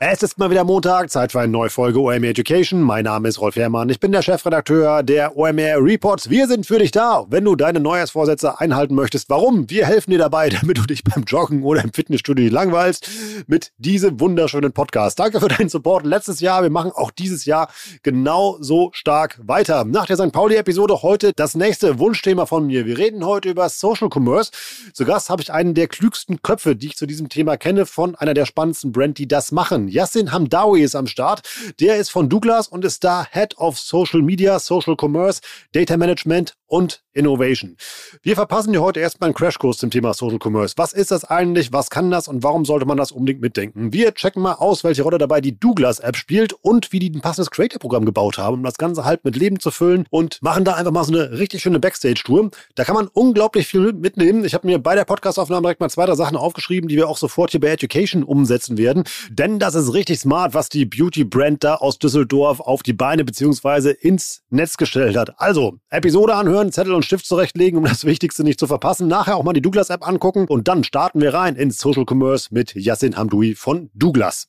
[0.00, 2.82] Es ist mal wieder Montag, Zeit für eine neue Folge OMR Education.
[2.82, 6.28] Mein Name ist Rolf Herrmann, ich bin der Chefredakteur der OMR Reports.
[6.28, 9.30] Wir sind für dich da, wenn du deine Neujahrsvorsätze einhalten möchtest.
[9.30, 9.70] Warum?
[9.70, 13.08] Wir helfen dir dabei, damit du dich beim Joggen oder im Fitnessstudio nicht langweilst,
[13.46, 15.20] mit diesem wunderschönen Podcast.
[15.20, 16.64] Danke für deinen Support letztes Jahr.
[16.64, 17.70] Wir machen auch dieses Jahr
[18.02, 19.84] genau so stark weiter.
[19.84, 20.32] Nach der St.
[20.32, 22.84] Pauli-Episode heute das nächste Wunschthema von mir.
[22.84, 24.50] Wir reden heute über Social Commerce.
[24.92, 28.16] Zu Gast habe ich einen der klügsten Köpfe, die ich zu diesem Thema kenne, von
[28.16, 29.83] einer der spannendsten Brand, die das machen.
[29.88, 31.42] Yassin Hamdawi ist am Start.
[31.80, 35.40] Der ist von Douglas und ist da Head of Social Media, Social Commerce,
[35.72, 37.76] Data Management und Innovation.
[38.22, 40.74] Wir verpassen dir heute erstmal einen Crashkurs zum Thema Social Commerce.
[40.76, 41.72] Was ist das eigentlich?
[41.72, 42.28] Was kann das?
[42.28, 43.92] Und warum sollte man das unbedingt mitdenken?
[43.92, 47.20] Wir checken mal aus, welche Rolle dabei die Douglas App spielt und wie die ein
[47.20, 50.74] passendes Creator-Programm gebaut haben, um das Ganze halt mit Leben zu füllen und machen da
[50.74, 52.50] einfach mal so eine richtig schöne Backstage-Tour.
[52.74, 54.44] Da kann man unglaublich viel mitnehmen.
[54.44, 57.18] Ich habe mir bei der Podcastaufnahme direkt mal zwei, drei Sachen aufgeschrieben, die wir auch
[57.18, 59.04] sofort hier bei Education umsetzen werden.
[59.30, 63.90] Denn das ist richtig smart, was die Beauty-Brand da aus Düsseldorf auf die Beine bzw.
[63.90, 65.38] ins Netz gestellt hat.
[65.40, 69.08] Also, Episode anhören, Zettel und Stift zurechtlegen, um das Wichtigste nicht zu verpassen.
[69.08, 72.74] Nachher auch mal die Douglas-App angucken und dann starten wir rein ins Social Commerce mit
[72.74, 74.48] Yassin Hamdoui von Douglas.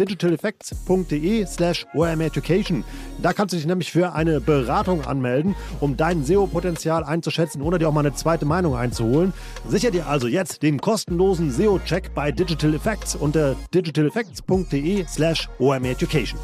[0.00, 2.84] digitaleffects.de slash omeducation.
[3.22, 7.88] Da kannst du dich nämlich für eine Beratung anmelden, um dein SEO-Potenzial einzuschätzen oder dir
[7.88, 9.32] auch mal eine zweite Meinung einzuholen.
[9.68, 16.40] Sicher dir also jetzt den kostenlosen SEO-Check bei Digital Effects unter digitaleffects.de slash omeducation.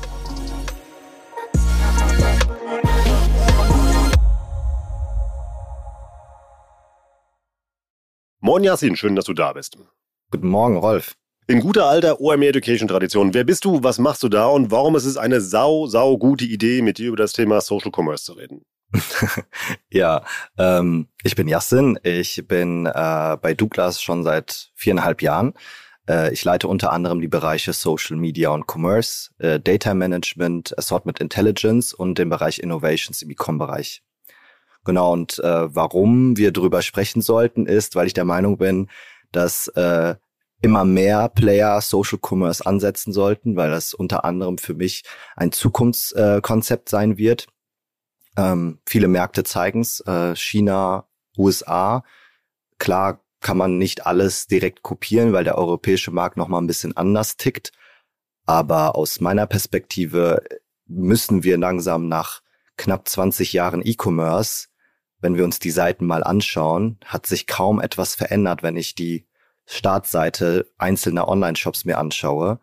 [8.47, 9.77] Moin Yasin, schön, dass du da bist.
[10.31, 11.17] Guten Morgen, Rolf.
[11.49, 14.97] In guter alter OMR Education Tradition, wer bist du, was machst du da und warum
[14.97, 18.33] ist es eine sau, sau gute Idee, mit dir über das Thema Social Commerce zu
[18.33, 18.65] reden?
[19.89, 20.25] ja,
[20.59, 25.55] ähm, ich bin Yassin, ich bin äh, bei Douglas schon seit viereinhalb Jahren.
[26.09, 31.21] Äh, ich leite unter anderem die Bereiche Social Media und Commerce, äh, Data Management, Assortment
[31.21, 34.03] Intelligence und den Bereich Innovations im E-Com-Bereich.
[34.85, 38.89] Genau, und äh, warum wir darüber sprechen sollten, ist, weil ich der Meinung bin,
[39.31, 40.17] dass äh,
[40.67, 45.05] immer mehr Player Social Commerce ansetzen sollten, weil das unter anderem für mich
[45.37, 47.47] ein Zukunftskonzept äh, sein wird.
[48.37, 52.03] Ähm, viele Märkte zeigen es, äh, China, USA.
[52.79, 56.97] Klar kann man nicht alles direkt kopieren, weil der europäische Markt noch mal ein bisschen
[56.97, 57.71] anders tickt.
[58.45, 60.43] Aber aus meiner Perspektive
[60.87, 62.43] müssen wir langsam nach
[62.77, 64.67] knapp 20 Jahren E-Commerce,
[65.21, 69.27] wenn wir uns die Seiten mal anschauen, hat sich kaum etwas verändert, wenn ich die
[69.67, 72.61] Startseite einzelner Online-Shops mir anschaue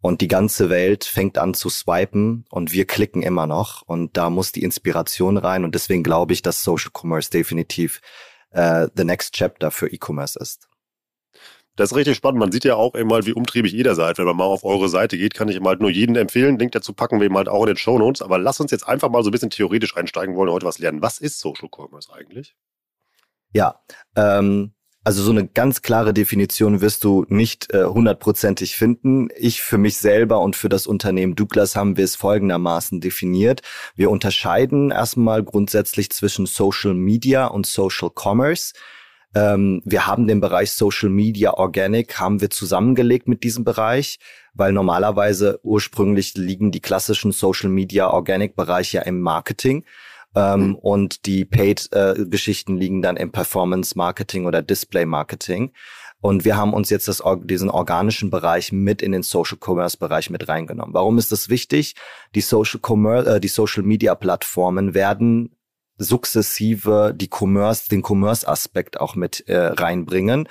[0.00, 4.30] und die ganze Welt fängt an zu swipen und wir klicken immer noch und da
[4.30, 8.00] muss die Inspiration rein und deswegen glaube ich, dass Social Commerce definitiv
[8.50, 10.68] äh, the next chapter für E-Commerce ist.
[11.76, 12.38] Das ist richtig spannend.
[12.38, 14.18] Man sieht ja auch mal, wie umtriebig da seid.
[14.18, 16.58] Wenn man mal auf eure Seite geht, kann ich ihm halt nur jeden empfehlen.
[16.58, 18.20] Link dazu packen wir eben halt auch in den Show Notes.
[18.20, 21.00] Aber lass uns jetzt einfach mal so ein bisschen theoretisch einsteigen, wollen heute was lernen.
[21.00, 22.54] Was ist Social Commerce eigentlich?
[23.54, 23.80] Ja,
[24.16, 29.28] ähm, also so eine ganz klare Definition wirst du nicht äh, hundertprozentig finden.
[29.36, 33.62] Ich für mich selber und für das Unternehmen Douglas haben wir es folgendermaßen definiert.
[33.96, 38.74] Wir unterscheiden erstmal grundsätzlich zwischen Social Media und Social Commerce.
[39.34, 44.18] Ähm, wir haben den Bereich Social Media Organic haben wir zusammengelegt mit diesem Bereich,
[44.54, 49.84] weil normalerweise ursprünglich liegen die klassischen Social Media Organic Bereiche im Marketing.
[50.34, 50.74] Ähm, mhm.
[50.76, 55.72] Und die Paid-Geschichten äh, liegen dann im Performance-Marketing oder Display-Marketing.
[56.20, 60.30] Und wir haben uns jetzt das, diesen organischen Bereich mit in den Social Commerce Bereich
[60.30, 60.94] mit reingenommen.
[60.94, 61.96] Warum ist das wichtig?
[62.36, 65.56] Die Social Commerce, äh, die Social Media Plattformen werden
[65.98, 70.48] sukzessive die Commerce, den Commerce-Aspekt auch mit äh, reinbringen.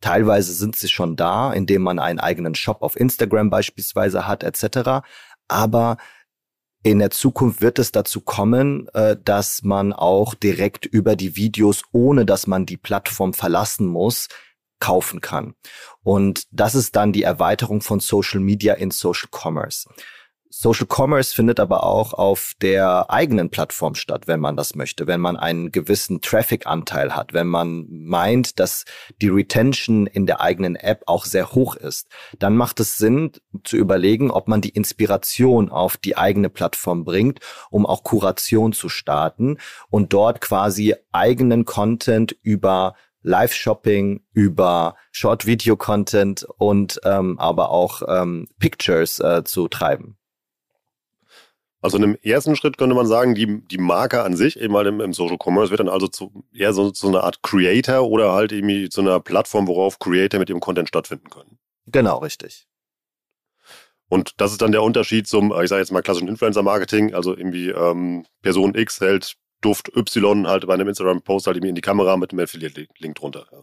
[0.00, 5.02] Teilweise sind sie schon da, indem man einen eigenen Shop auf Instagram beispielsweise hat, etc.
[5.48, 5.98] Aber
[6.82, 11.82] in der Zukunft wird es dazu kommen, äh, dass man auch direkt über die Videos,
[11.92, 14.28] ohne dass man die Plattform verlassen muss,
[14.78, 15.54] kaufen kann.
[16.02, 19.88] Und das ist dann die Erweiterung von Social Media in Social Commerce.
[20.52, 25.20] Social Commerce findet aber auch auf der eigenen Plattform statt, wenn man das möchte, wenn
[25.20, 28.84] man einen gewissen Traffic-Anteil hat, wenn man meint, dass
[29.22, 32.08] die Retention in der eigenen App auch sehr hoch ist,
[32.40, 33.30] dann macht es Sinn
[33.62, 37.38] zu überlegen, ob man die Inspiration auf die eigene Plattform bringt,
[37.70, 39.58] um auch Kuration zu starten
[39.88, 49.20] und dort quasi eigenen Content über Live-Shopping, über Short-Video-Content und ähm, aber auch ähm, Pictures
[49.20, 50.16] äh, zu treiben.
[51.82, 54.86] Also in dem ersten Schritt könnte man sagen, die, die Marke an sich, eben halt
[54.86, 58.32] im, im Social Commerce, wird dann also zu, eher so, so eine Art Creator oder
[58.32, 61.58] halt irgendwie zu einer Plattform, worauf Creator mit ihrem Content stattfinden können.
[61.86, 62.66] Genau, richtig.
[64.08, 67.70] Und das ist dann der Unterschied zum, ich sage jetzt mal klassischen Influencer-Marketing, also irgendwie
[67.70, 72.16] ähm, Person X hält Duft Y halt bei einem Instagram-Post halt irgendwie in die Kamera
[72.16, 73.46] mit einem Affiliate-Link drunter.
[73.52, 73.58] Ja.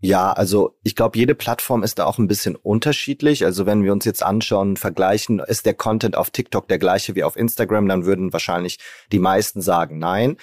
[0.00, 3.44] Ja, also ich glaube, jede Plattform ist da auch ein bisschen unterschiedlich.
[3.44, 7.24] Also wenn wir uns jetzt anschauen, vergleichen, ist der Content auf TikTok der gleiche wie
[7.24, 8.78] auf Instagram, dann würden wahrscheinlich
[9.12, 10.36] die meisten sagen nein.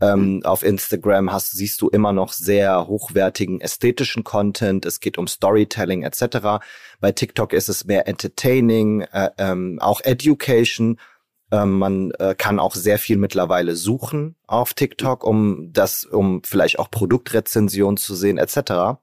[0.00, 0.42] Ähm, mhm.
[0.44, 4.86] auf Instagram hast, siehst du immer noch sehr hochwertigen ästhetischen Content.
[4.86, 6.62] Es geht um Storytelling etc.
[7.00, 11.00] Bei TikTok ist es mehr Entertaining, äh, ähm, auch Education.
[11.50, 16.78] Ähm, man äh, kann auch sehr viel mittlerweile suchen auf TikTok, um das, um vielleicht
[16.78, 18.98] auch Produktrezensionen zu sehen etc.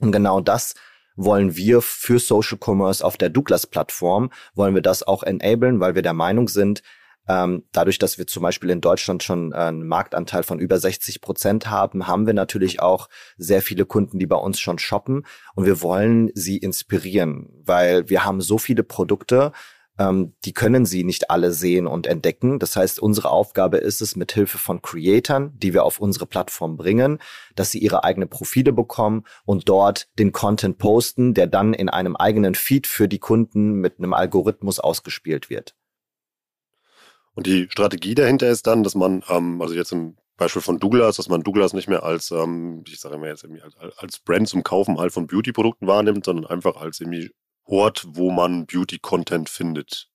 [0.00, 0.74] Und genau das
[1.16, 6.02] wollen wir für Social Commerce auf der Douglas-Plattform, wollen wir das auch enablen, weil wir
[6.02, 6.82] der Meinung sind,
[7.28, 11.20] ähm, dadurch, dass wir zum Beispiel in Deutschland schon äh, einen Marktanteil von über 60
[11.20, 15.66] Prozent haben, haben wir natürlich auch sehr viele Kunden, die bei uns schon shoppen und
[15.66, 19.52] wir wollen sie inspirieren, weil wir haben so viele Produkte,
[19.98, 22.58] ähm, die können sie nicht alle sehen und entdecken.
[22.58, 26.76] Das heißt, unsere Aufgabe ist es, mit Hilfe von Creatern, die wir auf unsere Plattform
[26.76, 27.18] bringen,
[27.54, 32.16] dass sie ihre eigenen Profile bekommen und dort den Content posten, der dann in einem
[32.16, 35.74] eigenen Feed für die Kunden mit einem Algorithmus ausgespielt wird.
[37.34, 41.16] Und die Strategie dahinter ist dann, dass man, ähm, also jetzt im Beispiel von Douglas,
[41.16, 43.46] dass man Douglas nicht mehr als, ähm, ich sage immer jetzt
[43.78, 47.30] als, als Brand zum Kaufen halt von Beauty-Produkten wahrnimmt, sondern einfach als irgendwie
[47.66, 50.08] Ort, wo man Beauty-Content findet.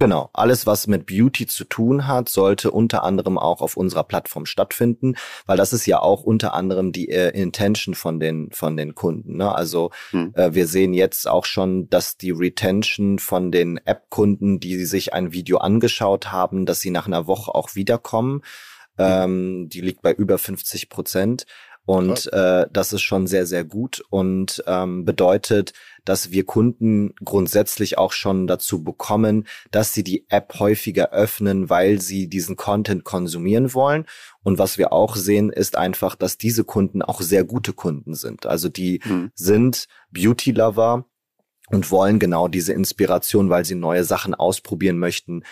[0.00, 4.46] Genau, alles, was mit Beauty zu tun hat, sollte unter anderem auch auf unserer Plattform
[4.46, 8.94] stattfinden, weil das ist ja auch unter anderem die äh, Intention von den von den
[8.94, 9.38] Kunden.
[9.38, 9.52] Ne?
[9.52, 10.32] Also hm.
[10.36, 15.32] äh, wir sehen jetzt auch schon, dass die Retention von den App-Kunden, die sich ein
[15.32, 18.42] Video angeschaut haben, dass sie nach einer Woche auch wiederkommen.
[18.98, 19.06] Hm.
[19.06, 21.44] Ähm, die liegt bei über 50 Prozent.
[21.88, 25.72] Und äh, das ist schon sehr, sehr gut und ähm, bedeutet,
[26.04, 31.98] dass wir Kunden grundsätzlich auch schon dazu bekommen, dass sie die App häufiger öffnen, weil
[31.98, 34.04] sie diesen Content konsumieren wollen.
[34.42, 38.44] Und was wir auch sehen, ist einfach, dass diese Kunden auch sehr gute Kunden sind.
[38.44, 39.30] Also die mhm.
[39.34, 41.06] sind Beauty-Lover
[41.70, 45.42] und wollen genau diese Inspiration, weil sie neue Sachen ausprobieren möchten,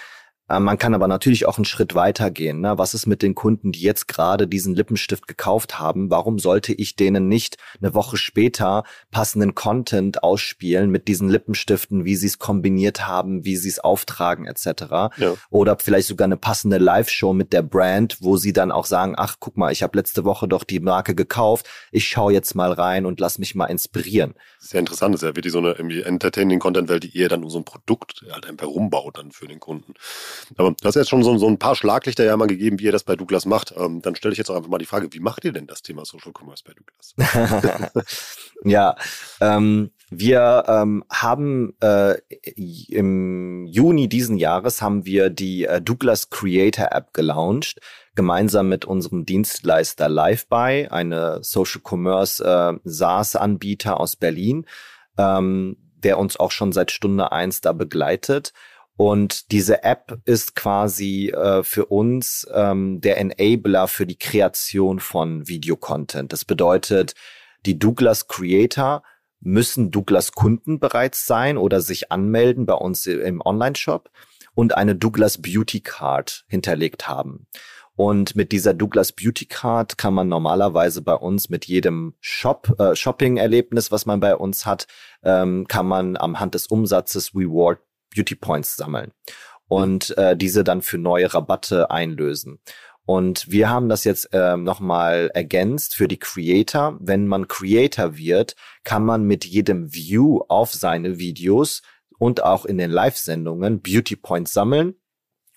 [0.49, 2.61] man kann aber natürlich auch einen Schritt weiter gehen.
[2.61, 2.79] Ne?
[2.79, 6.09] Was ist mit den Kunden, die jetzt gerade diesen Lippenstift gekauft haben?
[6.11, 12.15] Warum sollte ich denen nicht eine Woche später passenden Content ausspielen mit diesen Lippenstiften, wie
[12.15, 15.17] sie es kombiniert haben, wie sie es auftragen etc.
[15.17, 15.35] Ja.
[15.51, 19.37] Oder vielleicht sogar eine passende Live-Show mit der Brand, wo sie dann auch sagen, ach
[19.41, 23.05] guck mal, ich habe letzte Woche doch die Marke gekauft, ich schaue jetzt mal rein
[23.05, 24.35] und lass mich mal inspirieren.
[24.61, 27.51] Sehr interessant, das ist ja wirklich so eine irgendwie entertaining Content-Welt, die eher dann um
[27.51, 29.95] so ein Produkt halt einfach rumbaut dann für den Kunden.
[30.57, 32.93] Aber du hast jetzt schon so, so ein paar Schlaglichter ja mal gegeben, wie ihr
[32.93, 33.75] das bei Douglas macht.
[33.77, 35.83] Ähm, dann stelle ich jetzt auch einfach mal die Frage, wie macht ihr denn das
[35.83, 37.93] Thema Social Commerce bei Douglas?
[38.65, 38.97] ja,
[39.41, 42.15] ähm, wir ähm, haben äh,
[42.89, 47.81] im Juni diesen Jahres haben wir die äh, Douglas Creator App gelauncht,
[48.15, 54.67] gemeinsam mit unserem Dienstleister LiveBuy, eine Social Commerce äh, SaaS-Anbieter aus Berlin,
[55.19, 58.53] ähm, der uns auch schon seit Stunde eins da begleitet.
[58.97, 65.47] Und diese App ist quasi äh, für uns ähm, der Enabler für die Kreation von
[65.47, 66.33] Videocontent.
[66.33, 67.15] Das bedeutet,
[67.67, 69.03] die Douglas Creator
[69.41, 74.11] müssen Douglas Kunden bereits sein oder sich anmelden bei uns im Online-Shop
[74.55, 77.47] und eine Douglas Beauty Card hinterlegt haben.
[77.97, 82.95] Und mit dieser Douglas Beauty Card kann man normalerweise bei uns mit jedem Shop, äh,
[82.95, 84.87] Shopping-Erlebnis, was man bei uns hat,
[85.23, 87.79] ähm, kann man am Hand des Umsatzes Reward
[88.17, 89.13] Beauty Points sammeln
[89.69, 92.61] und äh, diese dann für neue Rabatte einlösen.
[93.05, 96.97] Und wir haben das jetzt ähm, nochmal ergänzt für die Creator.
[97.01, 101.83] Wenn man Creator wird, kann man mit jedem View auf seine Videos
[102.19, 104.97] und auch in den Live-Sendungen Beauty Points sammeln.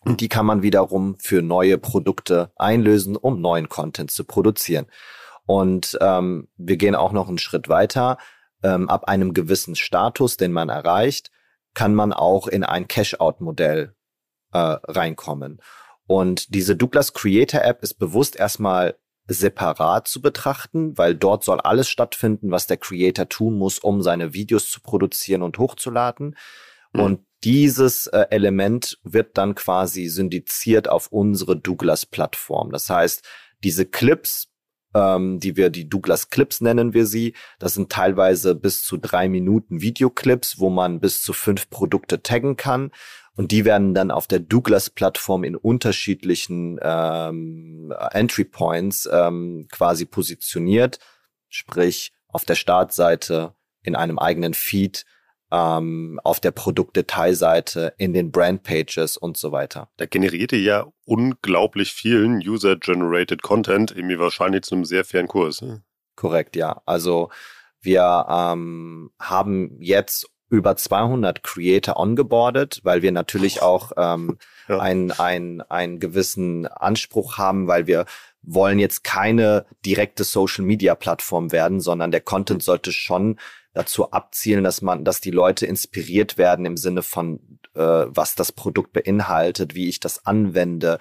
[0.05, 4.85] Und die kann man wiederum für neue Produkte einlösen, um neuen Content zu produzieren.
[5.47, 8.17] Und ähm, wir gehen auch noch einen Schritt weiter.
[8.61, 11.31] Ähm, ab einem gewissen Status, den man erreicht,
[11.73, 13.95] kann man auch in ein Cash-out-Modell
[14.51, 15.61] äh, reinkommen.
[16.07, 18.97] Und diese Douglas Creator App ist bewusst erstmal
[19.27, 24.33] separat zu betrachten, weil dort soll alles stattfinden, was der Creator tun muss, um seine
[24.33, 26.35] Videos zu produzieren und hochzuladen.
[26.93, 27.01] Mhm.
[27.01, 32.71] Und dieses äh, Element wird dann quasi syndiziert auf unsere Douglas-Plattform.
[32.71, 33.23] Das heißt,
[33.63, 34.49] diese Clips,
[34.93, 39.29] ähm, die wir die Douglas Clips nennen wir sie, das sind teilweise bis zu drei
[39.29, 42.91] Minuten Videoclips, wo man bis zu fünf Produkte taggen kann.
[43.35, 50.99] Und die werden dann auf der Douglas-Plattform in unterschiedlichen ähm, Entry Points ähm, quasi positioniert.
[51.47, 55.05] Sprich, auf der Startseite, in einem eigenen Feed,
[55.51, 59.89] ähm, auf der Produktdetailseite, in den Brandpages und so weiter.
[59.97, 65.61] Da generiert ihr ja unglaublich vielen User-Generated Content, irgendwie wahrscheinlich zu einem sehr fairen Kurs.
[65.61, 65.81] Ne?
[66.15, 66.81] Korrekt, ja.
[66.85, 67.29] Also
[67.81, 74.37] wir ähm, haben jetzt über 200 Creator ongeboardet, weil wir natürlich auch ähm,
[74.67, 74.79] ja.
[74.79, 78.05] einen, einen, einen gewissen Anspruch haben, weil wir
[78.41, 83.39] wollen jetzt keine direkte Social Media Plattform werden, sondern der Content sollte schon
[83.73, 88.51] dazu abzielen, dass man, dass die Leute inspiriert werden im Sinne von, äh, was das
[88.51, 90.99] Produkt beinhaltet, wie ich das anwende,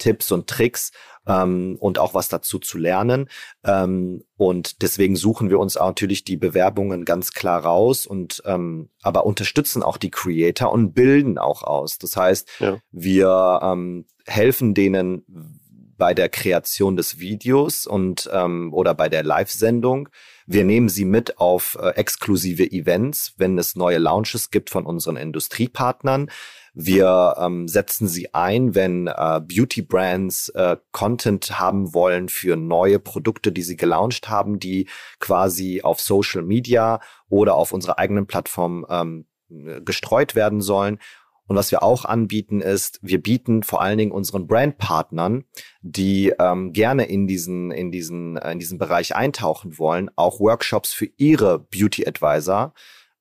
[0.00, 0.90] Tipps und Tricks
[1.26, 3.28] ähm, und auch was dazu zu lernen.
[3.62, 8.88] Ähm, und deswegen suchen wir uns auch natürlich die Bewerbungen ganz klar raus und ähm,
[9.02, 11.98] aber unterstützen auch die Creator und bilden auch aus.
[11.98, 12.78] Das heißt, ja.
[12.90, 15.60] wir ähm, helfen denen
[15.96, 20.08] bei der Kreation des Videos und ähm, oder bei der Live-Sendung.
[20.52, 25.16] Wir nehmen sie mit auf äh, exklusive Events, wenn es neue Launches gibt von unseren
[25.16, 26.28] Industriepartnern.
[26.74, 32.98] Wir ähm, setzen sie ein, wenn äh, Beauty Brands äh, Content haben wollen für neue
[32.98, 34.88] Produkte, die sie gelauncht haben, die
[35.20, 39.26] quasi auf Social Media oder auf unserer eigenen Plattform ähm,
[39.84, 40.98] gestreut werden sollen.
[41.50, 45.46] Und was wir auch anbieten ist, wir bieten vor allen Dingen unseren Brandpartnern,
[45.82, 50.92] die ähm, gerne in diesen in diesen äh, in diesen Bereich eintauchen wollen, auch Workshops
[50.92, 52.72] für ihre Beauty Advisor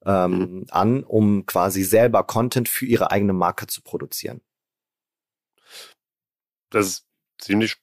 [0.05, 0.65] ähm, mhm.
[0.69, 4.41] an, um quasi selber Content für ihre eigene Marke zu produzieren.
[6.69, 7.07] Das ist
[7.39, 7.77] ziemlich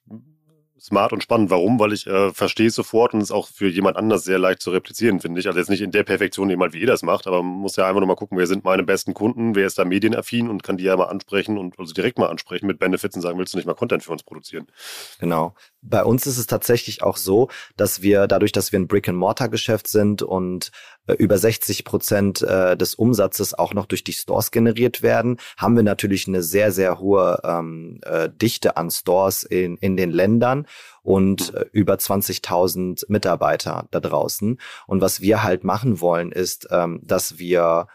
[0.79, 1.49] smart und spannend.
[1.49, 1.79] Warum?
[1.79, 4.71] Weil ich äh, verstehe es sofort und es auch für jemand anders sehr leicht zu
[4.71, 5.47] replizieren, finde ich.
[5.47, 7.87] Also jetzt nicht in der Perfektion, halt wie ihr das macht, aber man muss ja
[7.87, 10.77] einfach nur mal gucken, wer sind meine besten Kunden, wer ist da medienaffin und kann
[10.77, 13.57] die ja mal ansprechen und also direkt mal ansprechen mit Benefits und sagen, willst du
[13.57, 14.67] nicht mal Content für uns produzieren?
[15.19, 15.55] Genau.
[15.81, 20.21] Bei uns ist es tatsächlich auch so, dass wir dadurch, dass wir ein Brick-and-Mortar-Geschäft sind
[20.21, 20.71] und
[21.13, 25.83] über 60 Prozent äh, des Umsatzes auch noch durch die Stores generiert werden, haben wir
[25.83, 30.67] natürlich eine sehr, sehr hohe ähm, äh, Dichte an Stores in, in den Ländern
[31.03, 34.59] und äh, über 20.000 Mitarbeiter da draußen.
[34.87, 37.87] Und was wir halt machen wollen, ist, ähm, dass wir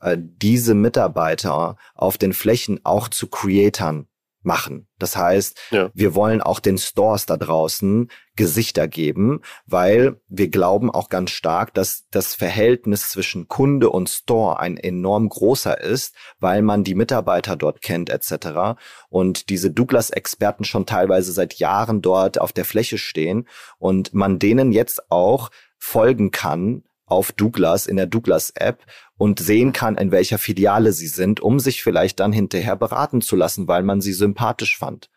[0.00, 4.06] äh, diese Mitarbeiter auf den Flächen auch zu Creatern
[4.42, 4.86] machen.
[4.98, 5.90] Das heißt, ja.
[5.94, 11.74] wir wollen auch den Stores da draußen Gesichter geben, weil wir glauben auch ganz stark,
[11.74, 17.56] dass das Verhältnis zwischen Kunde und Store ein enorm großer ist, weil man die Mitarbeiter
[17.56, 18.80] dort kennt etc.
[19.08, 24.72] Und diese Douglas-Experten schon teilweise seit Jahren dort auf der Fläche stehen und man denen
[24.72, 28.84] jetzt auch folgen kann auf Douglas in der Douglas App
[29.16, 33.36] und sehen kann, in welcher Filiale sie sind, um sich vielleicht dann hinterher beraten zu
[33.36, 35.10] lassen, weil man sie sympathisch fand.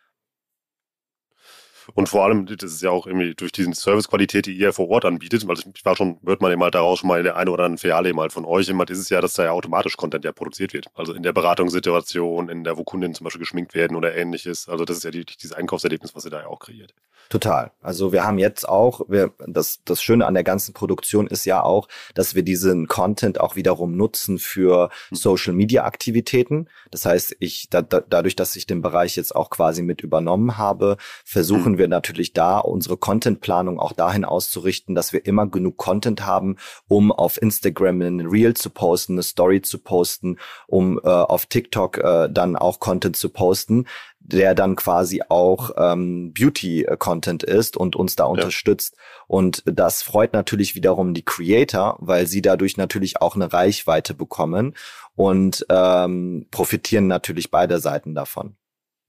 [1.94, 5.04] Und vor allem, das ist ja auch irgendwie durch diesen Servicequalität, die ihr vor Ort
[5.04, 7.48] anbietet, weil ich war schon, wird man eben halt daraus schon mal in der einen
[7.48, 10.24] oder anderen Filiale halt von euch immer, ist es ja, dass da ja automatisch Content
[10.24, 10.86] ja produziert wird.
[10.94, 14.68] Also in der Beratungssituation, in der, wo Kunden zum Beispiel geschminkt werden oder ähnliches.
[14.68, 16.94] Also das ist ja die, dieses Einkaufserlebnis, was ihr da ja auch kreiert.
[17.28, 17.70] Total.
[17.80, 21.62] Also wir haben jetzt auch, wir, das, das Schöne an der ganzen Produktion ist ja
[21.62, 25.16] auch, dass wir diesen Content auch wiederum nutzen für hm.
[25.16, 26.68] Social Media Aktivitäten.
[26.90, 30.58] Das heißt, ich, da, da, dadurch, dass ich den Bereich jetzt auch quasi mit übernommen
[30.58, 31.78] habe, versuchen mhm.
[31.78, 36.56] wir natürlich da unsere Contentplanung auch dahin auszurichten, dass wir immer genug Content haben,
[36.88, 41.98] um auf Instagram ein Reel zu posten, eine Story zu posten, um äh, auf TikTok
[41.98, 43.86] äh, dann auch Content zu posten,
[44.24, 48.30] der dann quasi auch ähm, Beauty-Content ist und uns da ja.
[48.30, 48.96] unterstützt.
[49.26, 54.74] Und das freut natürlich wiederum die Creator, weil sie dadurch natürlich auch eine Reichweite bekommen
[55.14, 58.56] und ähm, profitieren natürlich beide Seiten davon.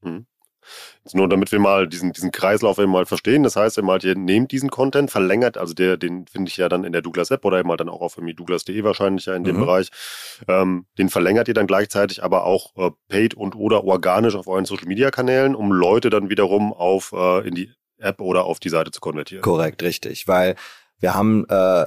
[0.01, 0.25] Mhm.
[1.03, 3.43] Jetzt nur damit wir mal diesen, diesen Kreislauf eben mal verstehen.
[3.43, 6.70] Das heißt, eben halt, ihr nehmt diesen Content, verlängert, also der, den finde ich ja
[6.70, 9.43] dann in der Douglas App oder eben halt dann auch auf douglas.de wahrscheinlich ja in
[9.43, 9.62] dem mhm.
[9.62, 9.89] Bereich.
[10.48, 14.65] Ähm, den verlängert ihr dann gleichzeitig aber auch äh, paid und oder organisch auf euren
[14.65, 18.70] Social Media Kanälen, um Leute dann wiederum auf äh, in die App oder auf die
[18.70, 19.41] Seite zu konvertieren.
[19.41, 20.27] Korrekt, richtig.
[20.27, 20.55] Weil
[21.00, 21.86] wir haben äh,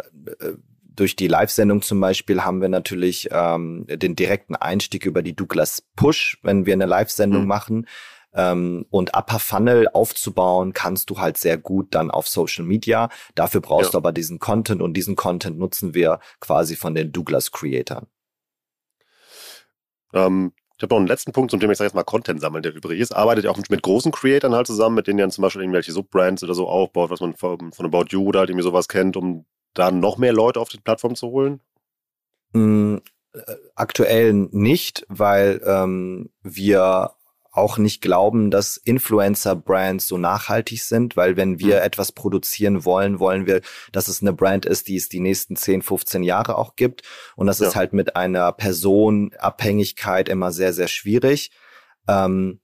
[0.96, 5.82] durch die Live-Sendung zum Beispiel haben wir natürlich ähm, den direkten Einstieg über die Douglas
[5.94, 7.48] Push, wenn wir eine Live-Sendung mhm.
[7.48, 7.86] machen.
[8.36, 13.08] Ähm, und Upper Funnel aufzubauen, kannst du halt sehr gut dann auf Social Media.
[13.34, 13.92] Dafür brauchst ja.
[13.92, 18.06] du aber diesen Content und diesen Content nutzen wir quasi von den Douglas Creatern.
[20.12, 22.62] Ähm, ich habe noch einen letzten Punkt zum Thema, ich sage jetzt mal Content sammeln,
[22.62, 23.16] der übrig ist.
[23.16, 26.42] Arbeitet ihr auch mit großen Creatern halt zusammen, mit denen ihr zum Beispiel irgendwelche Subbrands
[26.42, 29.46] oder so aufbaut, was man von, von About You oder halt irgendwie sowas kennt, um
[29.72, 31.60] da noch mehr Leute auf die Plattform zu holen?
[32.52, 32.96] Mm,
[33.32, 33.40] äh,
[33.74, 37.12] aktuell nicht, weil ähm, wir
[37.56, 41.82] auch nicht glauben, dass Influencer-Brands so nachhaltig sind, weil wenn wir mhm.
[41.82, 43.60] etwas produzieren wollen, wollen wir,
[43.92, 47.02] dass es eine Brand ist, die es die nächsten 10, 15 Jahre auch gibt.
[47.34, 47.68] Und das ja.
[47.68, 51.50] ist halt mit einer Personabhängigkeit immer sehr, sehr schwierig.
[52.08, 52.60] Ähm,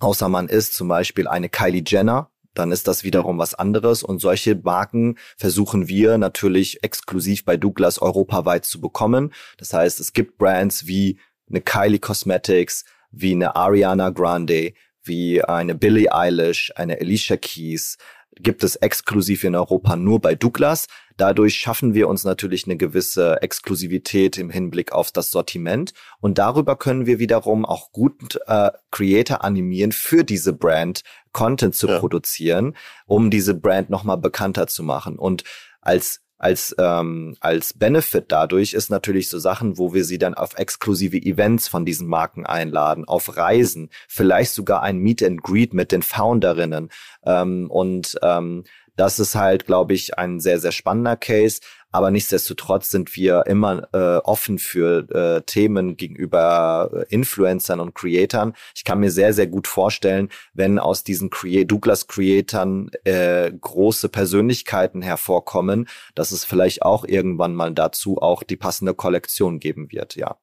[0.00, 4.02] außer man ist zum Beispiel eine Kylie Jenner, dann ist das wiederum was anderes.
[4.02, 9.32] Und solche Marken versuchen wir natürlich exklusiv bei Douglas europaweit zu bekommen.
[9.56, 11.18] Das heißt, es gibt Brands wie
[11.48, 14.72] eine Kylie Cosmetics, wie eine Ariana Grande,
[15.04, 17.98] wie eine Billie Eilish, eine Alicia Keys,
[18.36, 20.86] gibt es exklusiv in Europa nur bei Douglas.
[21.18, 26.76] Dadurch schaffen wir uns natürlich eine gewisse Exklusivität im Hinblick auf das Sortiment und darüber
[26.76, 31.02] können wir wiederum auch gut äh, Creator animieren für diese Brand
[31.32, 31.98] Content zu ja.
[31.98, 32.74] produzieren,
[33.06, 35.18] um diese Brand nochmal bekannter zu machen.
[35.18, 35.44] Und
[35.80, 40.58] als als, ähm, als Benefit dadurch ist natürlich so Sachen, wo wir sie dann auf
[40.58, 45.92] exklusive Events von diesen Marken einladen, auf Reisen, vielleicht sogar ein Meet and Greet mit
[45.92, 46.90] den Founderinnen.
[47.24, 48.64] Ähm, und ähm,
[48.96, 51.60] das ist halt, glaube ich, ein sehr, sehr spannender Case.
[51.92, 58.54] Aber nichtsdestotrotz sind wir immer äh, offen für äh, Themen gegenüber äh, Influencern und Creatern.
[58.74, 64.08] Ich kann mir sehr, sehr gut vorstellen, wenn aus diesen Crea Douglas Creatern äh, große
[64.08, 70.16] Persönlichkeiten hervorkommen, dass es vielleicht auch irgendwann mal dazu auch die passende Kollektion geben wird,
[70.16, 70.38] ja.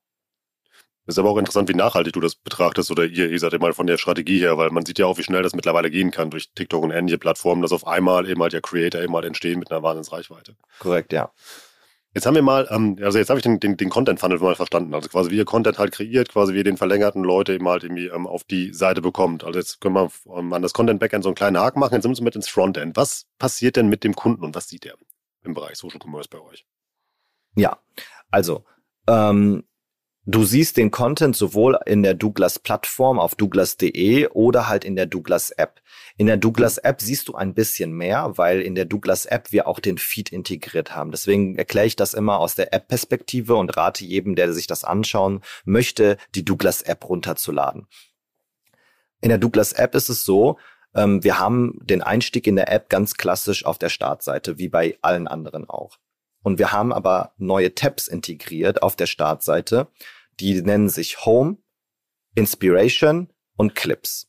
[1.09, 3.73] Ist aber auch interessant, wie nachhaltig du das betrachtest oder ihr, ihr seid ja mal
[3.73, 6.29] von der Strategie her, weil man sieht ja auch, wie schnell das mittlerweile gehen kann
[6.29, 9.59] durch TikTok und ähnliche Plattformen, dass auf einmal eben halt ja Creator eben halt entstehen
[9.59, 10.55] mit einer Wahnsinnsreichweite.
[10.79, 11.31] Korrekt, ja.
[12.15, 14.95] Jetzt haben wir mal, ähm, also jetzt habe ich den, den, den Content-Funnel mal verstanden.
[14.95, 17.83] Also quasi wie ihr Content halt kreiert, quasi wie ihr den verlängerten Leute eben halt
[17.83, 19.43] irgendwie ähm, auf die Seite bekommt.
[19.43, 21.93] Also jetzt können wir ähm, an das Content-Backend so einen kleinen Haken machen.
[21.93, 22.97] Jetzt sind wir mit ins Frontend.
[22.97, 24.95] Was passiert denn mit dem Kunden und was sieht er
[25.43, 26.65] im Bereich Social Commerce bei euch?
[27.55, 27.77] Ja,
[28.31, 28.65] also
[29.07, 29.63] ähm,
[30.31, 35.07] Du siehst den Content sowohl in der Douglas Plattform auf douglas.de oder halt in der
[35.07, 35.81] Douglas App.
[36.17, 39.67] In der Douglas App siehst du ein bisschen mehr, weil in der Douglas App wir
[39.67, 41.09] auch den Feed integriert haben.
[41.09, 45.41] Deswegen erkläre ich das immer aus der App-Perspektive und rate jedem, der sich das anschauen
[45.65, 47.87] möchte, die Douglas App runterzuladen.
[49.21, 50.59] In der Douglas App ist es so,
[50.93, 54.95] ähm, wir haben den Einstieg in der App ganz klassisch auf der Startseite, wie bei
[55.01, 55.97] allen anderen auch.
[56.43, 59.87] Und wir haben aber neue Tabs integriert auf der Startseite,
[60.39, 61.57] die nennen sich Home,
[62.35, 64.27] Inspiration und Clips.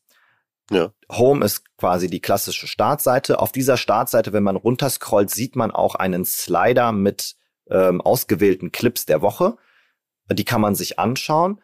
[0.71, 0.93] Ja.
[1.11, 3.41] Home ist quasi die klassische Startseite.
[3.41, 7.37] Auf dieser Startseite, wenn man runterscrollt, sieht man auch einen Slider mit
[7.69, 9.57] ähm, ausgewählten Clips der Woche.
[10.31, 11.61] Die kann man sich anschauen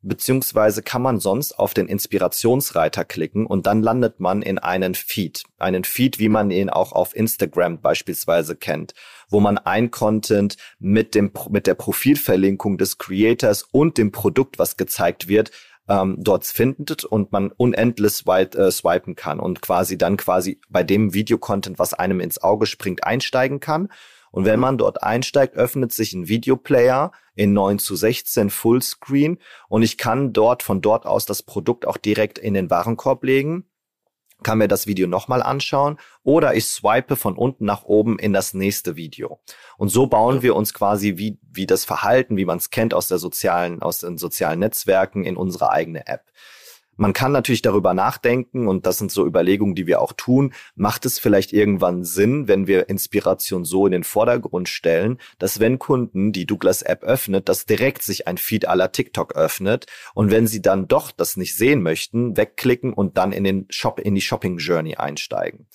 [0.00, 5.42] beziehungsweise kann man sonst auf den Inspirationsreiter klicken und dann landet man in einen Feed.
[5.58, 8.94] Einen Feed, wie man ihn auch auf Instagram beispielsweise kennt,
[9.28, 14.76] wo man ein Content mit dem, mit der Profilverlinkung des Creators und dem Produkt, was
[14.76, 15.50] gezeigt wird,
[15.88, 20.82] ähm, dort findet und man unendlich swipe, äh, swipen kann und quasi dann quasi bei
[20.82, 23.88] dem Videocontent, was einem ins Auge springt, einsteigen kann.
[24.30, 29.38] Und wenn man dort einsteigt, öffnet sich ein Videoplayer in 9 zu 16 Fullscreen
[29.68, 33.64] und ich kann dort von dort aus das Produkt auch direkt in den Warenkorb legen
[34.42, 38.54] kann mir das Video nochmal anschauen oder ich swipe von unten nach oben in das
[38.54, 39.40] nächste Video.
[39.76, 43.08] Und so bauen wir uns quasi wie, wie das Verhalten, wie man es kennt aus
[43.08, 46.30] der sozialen, aus den sozialen Netzwerken in unsere eigene App.
[46.98, 50.52] Man kann natürlich darüber nachdenken und das sind so Überlegungen, die wir auch tun.
[50.74, 55.78] Macht es vielleicht irgendwann Sinn, wenn wir Inspiration so in den Vordergrund stellen, dass wenn
[55.78, 60.48] Kunden die Douglas App öffnet, dass direkt sich ein Feed aller TikTok öffnet und wenn
[60.48, 64.20] sie dann doch das nicht sehen möchten, wegklicken und dann in den Shop, in die
[64.20, 65.68] Shopping Journey einsteigen.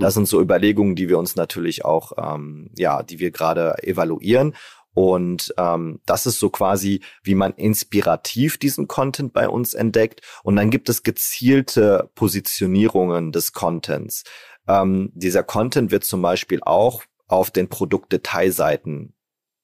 [0.00, 4.54] Das sind so Überlegungen, die wir uns natürlich auch, ähm, ja, die wir gerade evaluieren.
[4.94, 10.20] Und ähm, das ist so quasi, wie man inspirativ diesen Content bei uns entdeckt.
[10.42, 14.24] Und dann gibt es gezielte Positionierungen des Contents.
[14.66, 19.14] Ähm, dieser Content wird zum Beispiel auch auf den Produktdetailseiten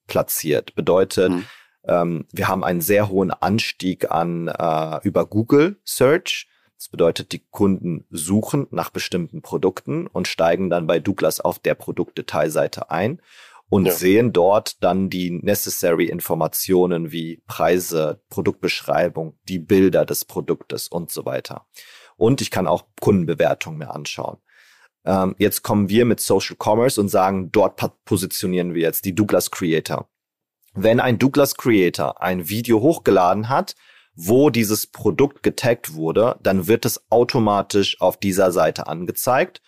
[0.07, 0.75] platziert.
[0.77, 1.45] Bedeutet, mhm.
[1.85, 6.49] ähm, wir haben einen sehr hohen Anstieg an äh, über Google Search.
[6.79, 11.75] Das bedeutet, die Kunden suchen nach bestimmten Produkten und steigen dann bei Douglas auf der
[11.75, 13.21] Produktdetailseite ein
[13.69, 13.93] und ja.
[13.93, 21.25] sehen dort dann die necessary Informationen wie Preise, Produktbeschreibung, die Bilder des Produktes und so
[21.25, 21.67] weiter.
[22.17, 24.39] Und ich kann auch Kundenbewertungen mir anschauen.
[25.05, 29.51] Ähm, jetzt kommen wir mit Social Commerce und sagen, dort positionieren wir jetzt die Douglas
[29.51, 30.09] Creator.
[30.75, 33.75] Wenn ein Douglas Creator ein Video hochgeladen hat,
[34.15, 39.63] wo dieses Produkt getaggt wurde, dann wird es automatisch auf dieser Seite angezeigt.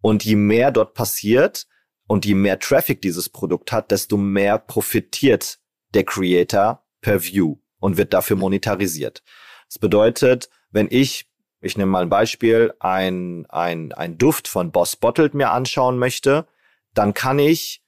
[0.00, 1.66] Und je mehr dort passiert,
[2.06, 5.58] und je mehr Traffic dieses Produkt hat, desto mehr profitiert
[5.94, 9.22] der Creator per View und wird dafür monetarisiert.
[9.68, 11.28] Das bedeutet, wenn ich,
[11.60, 16.46] ich nehme mal ein Beispiel, ein, ein, ein Duft von Boss Bottled mir anschauen möchte,
[16.92, 17.82] dann kann ich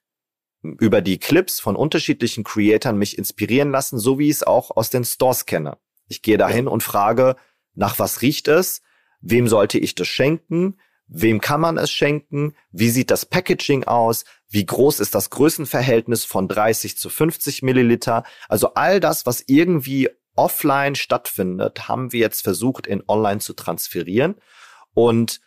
[0.63, 4.91] über die Clips von unterschiedlichen Creatoren mich inspirieren lassen, so wie ich es auch aus
[4.91, 5.79] den Stores kenne.
[6.09, 7.37] Ich gehe dahin und frage,
[7.75, 8.83] nach was riecht es?
[9.21, 10.79] Wem sollte ich das schenken?
[11.09, 12.55] Wem kann man es schenken?
[12.73, 14.25] Wie sieht das Packaging aus?
[14.49, 18.25] Wie groß ist das Größenverhältnis von 30 zu 50 Milliliter?
[18.49, 24.35] Also all das, was irgendwie offline stattfindet, haben wir jetzt versucht, in online zu transferieren.
[24.95, 25.41] Und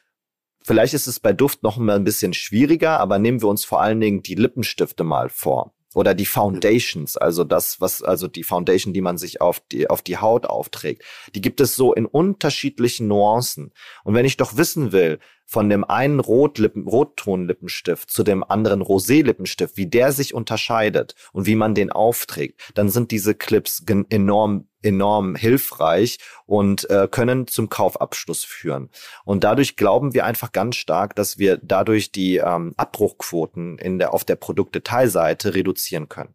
[0.63, 3.81] vielleicht ist es bei Duft noch mal ein bisschen schwieriger, aber nehmen wir uns vor
[3.81, 8.93] allen Dingen die Lippenstifte mal vor oder die Foundations, also das, was, also die Foundation,
[8.93, 13.07] die man sich auf die, auf die Haut aufträgt, die gibt es so in unterschiedlichen
[13.07, 13.73] Nuancen.
[14.03, 19.77] Und wenn ich doch wissen will, von dem einen Rotlippen, Rottonlippenstift zu dem anderen Rosé-Lippenstift,
[19.77, 25.35] wie der sich unterscheidet und wie man den aufträgt, dann sind diese Clips enorm enorm
[25.35, 28.89] hilfreich und äh, können zum Kaufabschluss führen.
[29.25, 34.13] Und dadurch glauben wir einfach ganz stark, dass wir dadurch die ähm, Abbruchquoten in der,
[34.13, 36.33] auf der Produktdetailseite reduzieren können.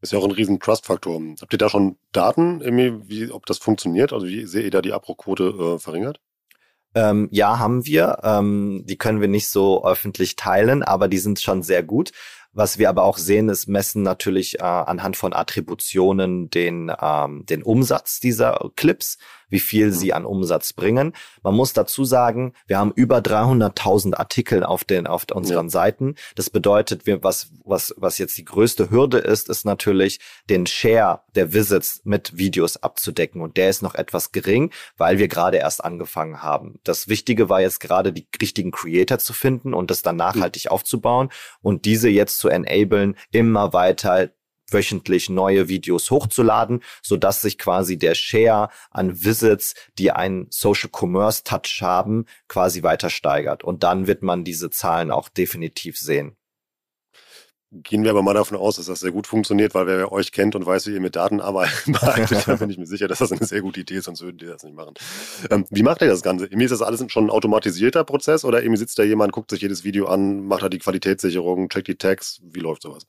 [0.00, 1.20] Ist ja auch ein riesen Trust-Faktor.
[1.40, 2.60] Habt ihr da schon Daten,
[3.08, 4.12] wie, ob das funktioniert?
[4.12, 6.20] Also wie seht ihr da die Abbruchquote äh, verringert?
[6.94, 8.18] Ähm, ja, haben wir.
[8.22, 12.12] Ähm, die können wir nicht so öffentlich teilen, aber die sind schon sehr gut.
[12.52, 17.62] Was wir aber auch sehen, ist messen natürlich äh, anhand von Attributionen den, ähm, den
[17.62, 19.18] Umsatz dieser Clips
[19.48, 21.12] wie viel sie an Umsatz bringen.
[21.42, 25.70] Man muss dazu sagen, wir haben über 300.000 Artikel auf den auf unseren ja.
[25.70, 26.14] Seiten.
[26.34, 31.20] Das bedeutet, wir, was was was jetzt die größte Hürde ist, ist natürlich den Share
[31.34, 35.84] der Visits mit Videos abzudecken und der ist noch etwas gering, weil wir gerade erst
[35.84, 36.78] angefangen haben.
[36.84, 40.70] Das Wichtige war jetzt gerade die richtigen Creator zu finden und das dann nachhaltig mhm.
[40.70, 41.30] aufzubauen
[41.60, 44.30] und diese jetzt zu enablen, immer weiter
[44.70, 50.90] wöchentlich neue Videos hochzuladen, so dass sich quasi der Share an Visits, die einen Social
[50.90, 53.64] Commerce Touch haben, quasi weiter steigert.
[53.64, 56.36] Und dann wird man diese Zahlen auch definitiv sehen.
[57.70, 60.54] Gehen wir aber mal davon aus, dass das sehr gut funktioniert, weil wer euch kennt
[60.54, 61.86] und weiß, wie ihr mit Daten arbeitet,
[62.46, 64.46] dann bin ich mir sicher, dass das eine sehr gute Idee ist, sonst würden die
[64.46, 64.94] das nicht machen.
[65.50, 66.46] Ähm, wie macht ihr das Ganze?
[66.46, 69.60] Irgendwie ist das alles schon ein automatisierter Prozess oder irgendwie sitzt da jemand, guckt sich
[69.60, 72.40] jedes Video an, macht da die Qualitätssicherung, checkt die Tags?
[72.42, 73.06] Wie läuft sowas?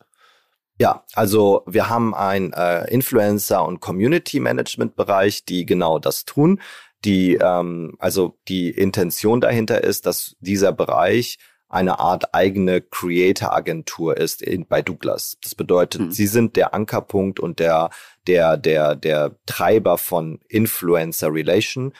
[0.81, 6.61] Ja, also wir haben ein äh, Influencer- und Community-Management-Bereich, die genau das tun.
[7.03, 11.37] Die, ähm, also die Intention dahinter ist, dass dieser Bereich
[11.67, 15.37] eine Art eigene Creator-Agentur ist in, bei Douglas.
[15.43, 16.11] Das bedeutet, mhm.
[16.11, 17.89] sie sind der Ankerpunkt und der,
[18.25, 21.93] der, der, der Treiber von Influencer Relation.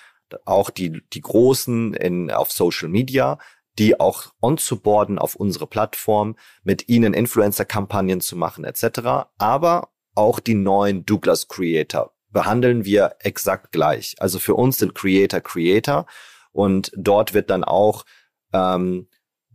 [0.46, 3.40] Auch die, die Großen in, auf Social Media
[3.80, 9.30] die auch onzuboarden auf unsere Plattform, mit ihnen Influencer-Kampagnen zu machen etc.
[9.38, 14.16] Aber auch die neuen Douglas Creator behandeln wir exakt gleich.
[14.20, 16.06] Also für uns sind Creator Creator
[16.52, 18.06] und dort wird dann auch
[18.54, 19.08] ähm,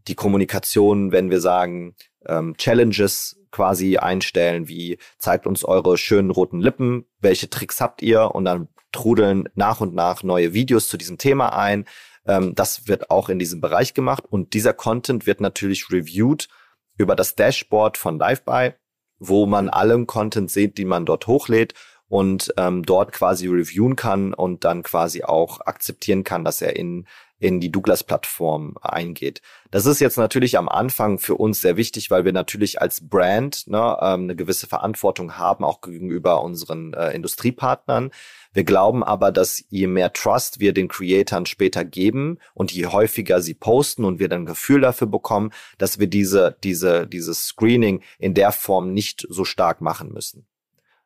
[0.09, 1.95] die Kommunikation, wenn wir sagen,
[2.27, 8.35] ähm, Challenges quasi einstellen, wie zeigt uns eure schönen roten Lippen, welche Tricks habt ihr
[8.35, 11.85] und dann trudeln nach und nach neue Videos zu diesem Thema ein.
[12.27, 16.49] Ähm, das wird auch in diesem Bereich gemacht und dieser Content wird natürlich reviewed
[16.97, 18.75] über das Dashboard von LiveBuy,
[19.19, 21.75] wo man allen Content sieht, die man dort hochlädt
[22.09, 27.07] und ähm, dort quasi reviewen kann und dann quasi auch akzeptieren kann, dass er in
[27.45, 29.43] in die Douglas-Plattform eingeht.
[29.71, 33.67] Das ist jetzt natürlich am Anfang für uns sehr wichtig, weil wir natürlich als Brand
[33.67, 38.13] ne, ähm, eine gewisse Verantwortung haben, auch gegenüber unseren äh, Industriepartnern.
[38.55, 43.43] Wir glauben aber, dass je mehr Trust wir den Creatoren später geben und je häufiger
[43.43, 48.03] sie posten und wir dann ein Gefühl dafür bekommen, dass wir diese, diese, dieses Screening
[48.19, 50.47] in der Form nicht so stark machen müssen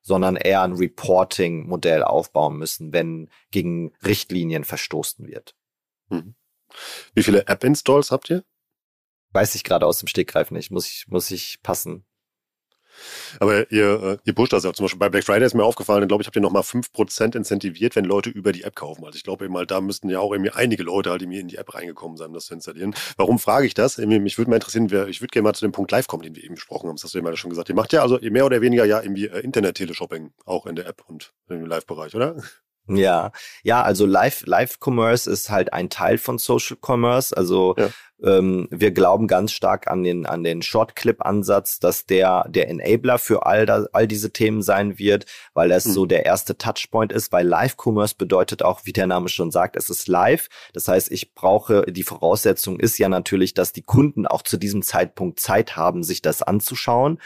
[0.01, 5.55] sondern eher ein Reporting-Modell aufbauen müssen, wenn gegen Richtlinien verstoßen wird.
[6.09, 6.35] Mhm.
[7.15, 8.43] Wie viele App-Installs habt ihr?
[9.33, 12.07] Weiß ich gerade aus dem Stegreif nicht, muss ich, muss ich passen.
[13.41, 14.73] Aber ihr, äh, ihr pusht das ja.
[14.73, 17.97] Zum Beispiel bei Black Friday ist mir aufgefallen, glaube ich, habt ihr nochmal 5% incentiviert,
[17.97, 19.05] wenn Leute über die App kaufen.
[19.05, 21.49] Also ich glaube eben halt, da müssten ja auch irgendwie einige Leute halt irgendwie in
[21.49, 22.95] die App reingekommen sein, um das zu installieren.
[23.17, 23.99] Warum frage ich das?
[23.99, 26.45] Mich würde mal interessieren, ich würde gerne mal zu dem Punkt live kommen, den wir
[26.45, 26.97] eben besprochen haben.
[26.97, 27.69] Das hast du ja mal schon gesagt.
[27.69, 31.03] Ihr macht ja also mehr oder weniger ja irgendwie äh, Internet-Teleshopping auch in der App
[31.07, 32.37] und im Live-Bereich, oder?
[32.89, 37.37] Ja, ja, also Live, Live Commerce ist halt ein Teil von Social Commerce.
[37.37, 37.91] Also ja.
[38.23, 42.69] ähm, wir glauben ganz stark an den an den Short Clip Ansatz, dass der der
[42.69, 45.93] Enabler für all da, all diese Themen sein wird, weil das mhm.
[45.93, 47.31] so der erste Touchpoint ist.
[47.31, 50.49] Weil Live Commerce bedeutet auch, wie der Name schon sagt, es ist live.
[50.73, 54.83] Das heißt, ich brauche die Voraussetzung ist ja natürlich, dass die Kunden auch zu diesem
[54.83, 57.19] Zeitpunkt Zeit haben, sich das anzuschauen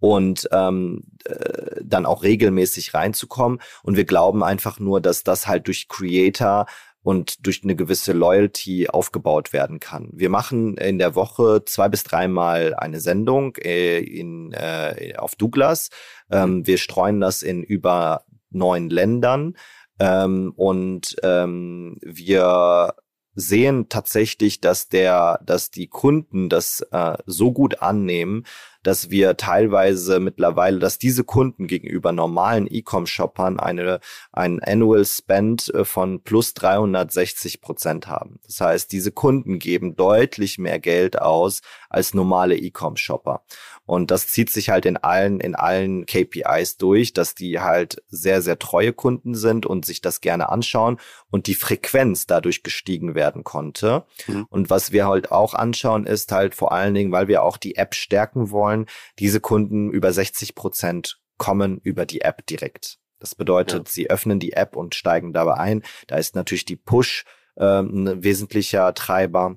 [0.00, 3.60] und ähm, äh, dann auch regelmäßig reinzukommen.
[3.82, 6.66] Und wir glauben einfach nur, dass das halt durch Creator
[7.02, 10.10] und durch eine gewisse Loyalty aufgebaut werden kann.
[10.12, 15.90] Wir machen in der Woche zwei bis dreimal eine Sendung äh, in, äh, auf Douglas.
[16.30, 19.56] Ähm, wir streuen das in über neun Ländern
[19.98, 22.94] ähm, und ähm, wir
[23.38, 28.44] sehen tatsächlich, dass der, dass die Kunden das äh, so gut annehmen,
[28.82, 34.00] dass wir teilweise mittlerweile, dass diese Kunden gegenüber normalen E-Com-Shoppern eine,
[34.32, 38.40] ein Annual Spend äh, von plus 360 Prozent haben.
[38.44, 43.42] Das heißt, diese Kunden geben deutlich mehr Geld aus als normale E-Com-Shopper.
[43.88, 48.42] Und das zieht sich halt in allen, in allen KPIs durch, dass die halt sehr,
[48.42, 50.98] sehr treue Kunden sind und sich das gerne anschauen
[51.30, 54.04] und die Frequenz dadurch gestiegen werden konnte.
[54.26, 54.44] Mhm.
[54.50, 57.76] Und was wir halt auch anschauen, ist halt vor allen Dingen, weil wir auch die
[57.76, 58.84] App stärken wollen,
[59.18, 62.98] diese Kunden über 60 Prozent kommen über die App direkt.
[63.20, 63.90] Das bedeutet, ja.
[63.90, 65.82] sie öffnen die App und steigen dabei ein.
[66.08, 67.24] Da ist natürlich die Push
[67.56, 69.56] äh, ein wesentlicher Treiber.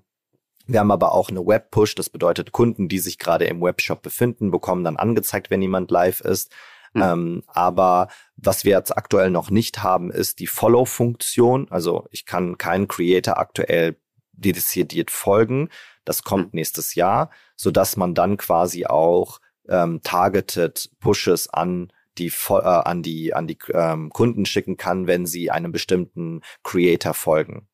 [0.67, 4.52] Wir haben aber auch eine Web-Push, das bedeutet, Kunden, die sich gerade im Webshop befinden,
[4.52, 6.52] bekommen dann angezeigt, wenn jemand live ist.
[6.93, 7.02] Mhm.
[7.02, 11.67] Ähm, aber was wir jetzt aktuell noch nicht haben, ist die Follow-Funktion.
[11.69, 13.97] Also ich kann keinen Creator aktuell
[14.34, 15.69] dezidiert folgen.
[16.06, 16.58] Das kommt mhm.
[16.60, 23.04] nächstes Jahr, so dass man dann quasi auch ähm, targeted Pushes an die äh, an
[23.04, 27.67] die an die ähm, Kunden schicken kann, wenn sie einem bestimmten Creator folgen.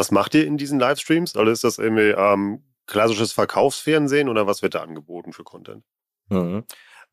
[0.00, 1.36] Was macht ihr in diesen Livestreams?
[1.36, 5.84] Also ist das irgendwie ähm, klassisches Verkaufsfernsehen oder was wird da angeboten für Content?
[6.30, 6.64] Mhm.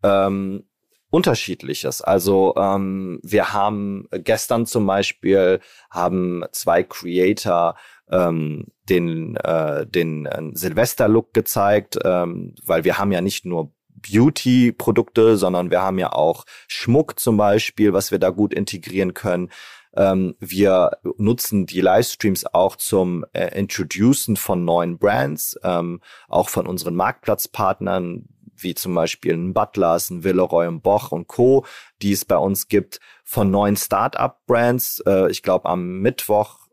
[0.04, 0.69] Ähm,
[1.10, 2.02] unterschiedliches.
[2.02, 5.60] Also ähm, wir haben gestern zum Beispiel
[5.91, 7.76] haben zwei Creator
[8.10, 15.36] ähm, den äh, den äh, Silvester-Look gezeigt, ähm, weil wir haben ja nicht nur Beauty-Produkte,
[15.36, 19.50] sondern wir haben ja auch Schmuck zum Beispiel, was wir da gut integrieren können.
[19.98, 26.68] Ähm, wir nutzen die Livestreams auch zum äh, Introducen von neuen Brands, ähm, auch von
[26.68, 31.66] unseren Marktplatzpartnern, wie zum Beispiel ein Butlers, ein Villeroy und Boch und Co.,
[32.02, 35.02] die es bei uns gibt, von neuen Startup-Brands.
[35.08, 36.68] Äh, ich glaube, am Mittwoch,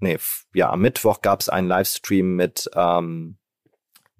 [0.00, 0.18] nee,
[0.52, 3.38] ja, am Mittwoch gab es einen Livestream mit ähm,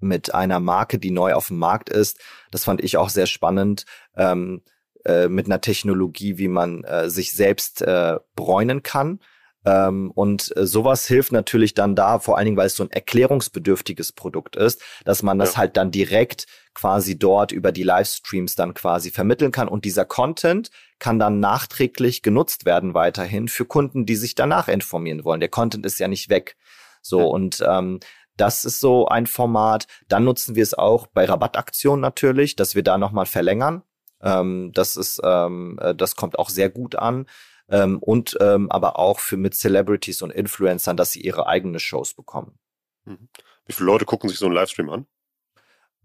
[0.01, 2.21] mit einer Marke, die neu auf dem Markt ist.
[2.51, 3.85] Das fand ich auch sehr spannend.
[4.15, 4.61] Ähm,
[5.09, 9.19] äh, mit einer Technologie, wie man äh, sich selbst äh, bräunen kann.
[9.65, 12.91] Ähm, und äh, sowas hilft natürlich dann da, vor allen Dingen, weil es so ein
[12.91, 15.57] erklärungsbedürftiges Produkt ist, dass man das ja.
[15.59, 19.67] halt dann direkt quasi dort über die Livestreams dann quasi vermitteln kann.
[19.67, 20.69] Und dieser Content
[20.99, 25.39] kann dann nachträglich genutzt werden weiterhin für Kunden, die sich danach informieren wollen.
[25.39, 26.55] Der Content ist ja nicht weg.
[27.01, 27.25] So, ja.
[27.25, 27.99] und ähm,
[28.37, 29.87] das ist so ein Format.
[30.07, 33.83] Dann nutzen wir es auch bei Rabattaktionen natürlich, dass wir da nochmal verlängern.
[34.21, 37.27] Ähm, das ist, ähm, äh, das kommt auch sehr gut an
[37.69, 42.13] ähm, und ähm, aber auch für mit Celebrities und Influencern, dass sie ihre eigenen Shows
[42.13, 42.57] bekommen.
[43.05, 43.29] Mhm.
[43.65, 45.05] Wie viele Leute gucken sich so einen Livestream an?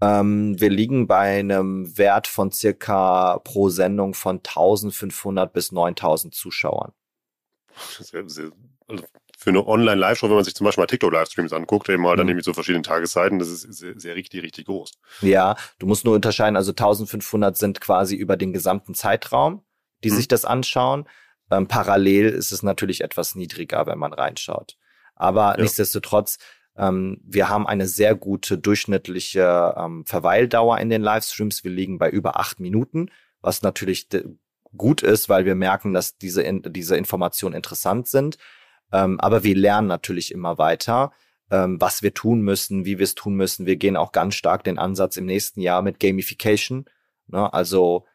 [0.01, 6.93] Ähm, wir liegen bei einem Wert von circa pro Sendung von 1500 bis 9000 Zuschauern.
[8.01, 8.51] Sehr, sehr,
[8.87, 9.05] also
[9.45, 12.31] für eine Online-Live-Show, wenn man sich zum Beispiel mal TikTok-Livestreams anguckt, eben mal dann mhm.
[12.31, 14.93] irgendwie zu verschiedenen Tageszeiten, das ist sehr, sehr richtig, richtig groß.
[15.21, 19.63] Ja, du musst nur unterscheiden, also 1500 sind quasi über den gesamten Zeitraum
[20.05, 20.17] die mhm.
[20.17, 21.07] sich das anschauen.
[21.51, 24.77] Ähm, parallel ist es natürlich etwas niedriger, wenn man reinschaut.
[25.17, 25.63] Aber ja.
[25.63, 26.39] nichtsdestotrotz,
[26.77, 31.65] ähm, wir haben eine sehr gute durchschnittliche ähm, Verweildauer in den Livestreams.
[31.65, 34.09] Wir liegen bei über acht Minuten, was natürlich
[34.77, 38.39] gut ist, weil wir merken, dass diese, in, diese Informationen interessant sind.
[38.95, 41.13] Ähm, aber wir lernen natürlich immer weiter,
[41.51, 43.67] ähm, was wir tun müssen, wie wir es tun müssen.
[43.67, 46.85] Wir gehen auch ganz stark den Ansatz im nächsten Jahr mit Gamification.
[47.27, 47.53] Ne?
[47.53, 48.07] Also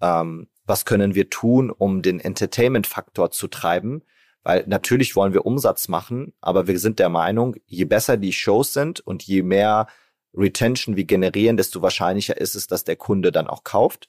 [0.00, 4.02] ähm, was können wir tun, um den Entertainment-Faktor zu treiben?
[4.42, 8.72] Weil natürlich wollen wir Umsatz machen, aber wir sind der Meinung, je besser die Shows
[8.72, 9.86] sind und je mehr
[10.34, 14.08] Retention wir generieren, desto wahrscheinlicher ist es, dass der Kunde dann auch kauft.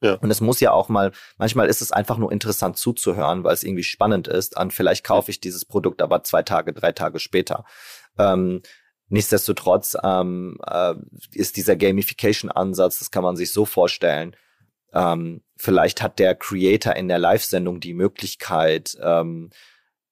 [0.00, 0.14] Ja.
[0.14, 3.62] Und es muss ja auch mal, manchmal ist es einfach nur interessant zuzuhören, weil es
[3.62, 4.56] irgendwie spannend ist.
[4.56, 7.64] An vielleicht kaufe ich dieses Produkt aber zwei Tage, drei Tage später.
[8.18, 8.62] Ähm,
[9.08, 10.94] nichtsdestotrotz ähm, äh,
[11.32, 14.36] ist dieser Gamification-Ansatz, das kann man sich so vorstellen.
[14.92, 19.50] Ähm, vielleicht hat der Creator in der Live-Sendung die Möglichkeit, ähm,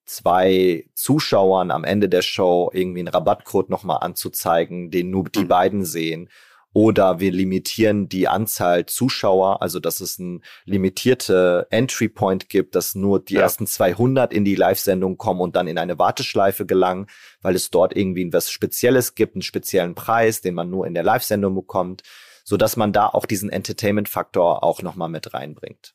[0.07, 5.49] zwei Zuschauern am Ende der Show irgendwie einen Rabattcode nochmal anzuzeigen, den nur die mhm.
[5.49, 6.29] beiden sehen
[6.75, 12.97] oder wir limitieren die Anzahl Zuschauer, also dass es ein limitierte Entry Point gibt, dass
[12.97, 13.43] nur die ja.
[13.43, 17.07] ersten 200 in die Live-Sendung kommen und dann in eine Warteschleife gelangen,
[17.41, 21.05] weil es dort irgendwie was Spezielles gibt, einen speziellen Preis, den man nur in der
[21.05, 22.03] Live-Sendung bekommt,
[22.43, 25.95] so dass man da auch diesen Entertainment-Faktor auch nochmal mit reinbringt.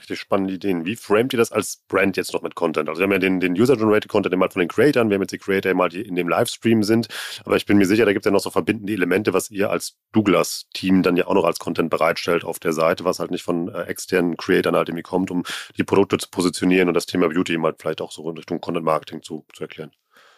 [0.00, 0.84] richtig spannende Ideen.
[0.84, 2.88] Wie framet ihr das als Brand jetzt noch mit Content?
[2.88, 5.32] Also wir haben ja den, den User-Generated Content immer von den Creatoren, wir haben jetzt
[5.32, 7.08] die Creator immer, die in dem Livestream sind,
[7.44, 9.70] aber ich bin mir sicher, da gibt es ja noch so verbindende Elemente, was ihr
[9.70, 13.42] als Douglas-Team dann ja auch noch als Content bereitstellt auf der Seite, was halt nicht
[13.42, 15.44] von äh, externen Creatoren halt irgendwie kommt, um
[15.76, 19.22] die Produkte zu positionieren und das Thema Beauty halt vielleicht auch so in Richtung Content-Marketing
[19.22, 19.92] zu, zu erklären.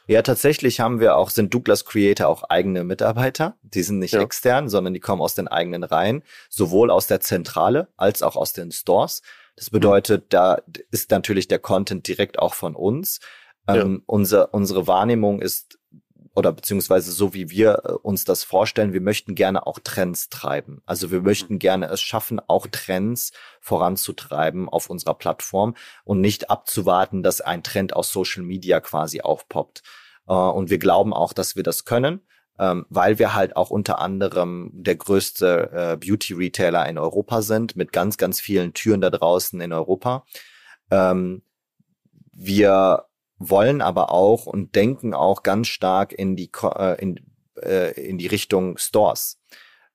[0.06, 3.56] Ja, tatsächlich haben wir auch, sind Douglas Creator auch eigene Mitarbeiter.
[3.62, 4.20] Die sind nicht ja.
[4.20, 8.52] extern, sondern die kommen aus den eigenen Reihen, sowohl aus der Zentrale als auch aus
[8.52, 9.22] den Stores.
[9.56, 13.20] Das bedeutet, da ist natürlich der Content direkt auch von uns.
[13.68, 14.02] Ähm, ja.
[14.06, 15.78] unser, unsere Wahrnehmung ist,
[16.34, 20.82] oder beziehungsweise so wie wir äh, uns das vorstellen, wir möchten gerne auch Trends treiben.
[20.84, 27.22] Also wir möchten gerne es schaffen, auch Trends voranzutreiben auf unserer Plattform und nicht abzuwarten,
[27.22, 29.82] dass ein Trend aus Social Media quasi aufpoppt.
[30.26, 32.22] Äh, und wir glauben auch, dass wir das können
[32.62, 37.92] ähm, weil wir halt auch unter anderem der größte äh, Beauty-Retailer in Europa sind, mit
[37.92, 40.24] ganz, ganz vielen Türen da draußen in Europa.
[40.88, 41.42] Ähm,
[42.32, 47.18] wir wollen aber auch und denken auch ganz stark in die, äh, in,
[47.60, 49.40] äh, in die Richtung Stores,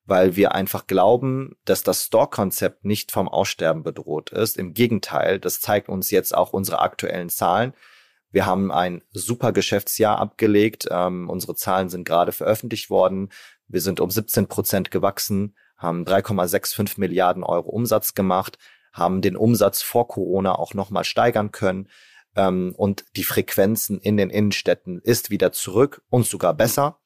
[0.04, 4.58] weil wir einfach glauben, dass das Store-Konzept nicht vom Aussterben bedroht ist.
[4.58, 7.72] Im Gegenteil, das zeigt uns jetzt auch unsere aktuellen Zahlen.
[8.30, 10.86] Wir haben ein super Geschäftsjahr abgelegt.
[10.90, 13.30] Ähm, unsere Zahlen sind gerade veröffentlicht worden.
[13.68, 18.58] Wir sind um 17 Prozent gewachsen, haben 3,65 Milliarden Euro Umsatz gemacht,
[18.92, 21.88] haben den Umsatz vor Corona auch nochmal steigern können.
[22.36, 26.98] Ähm, und die Frequenzen in den Innenstädten ist wieder zurück und sogar besser.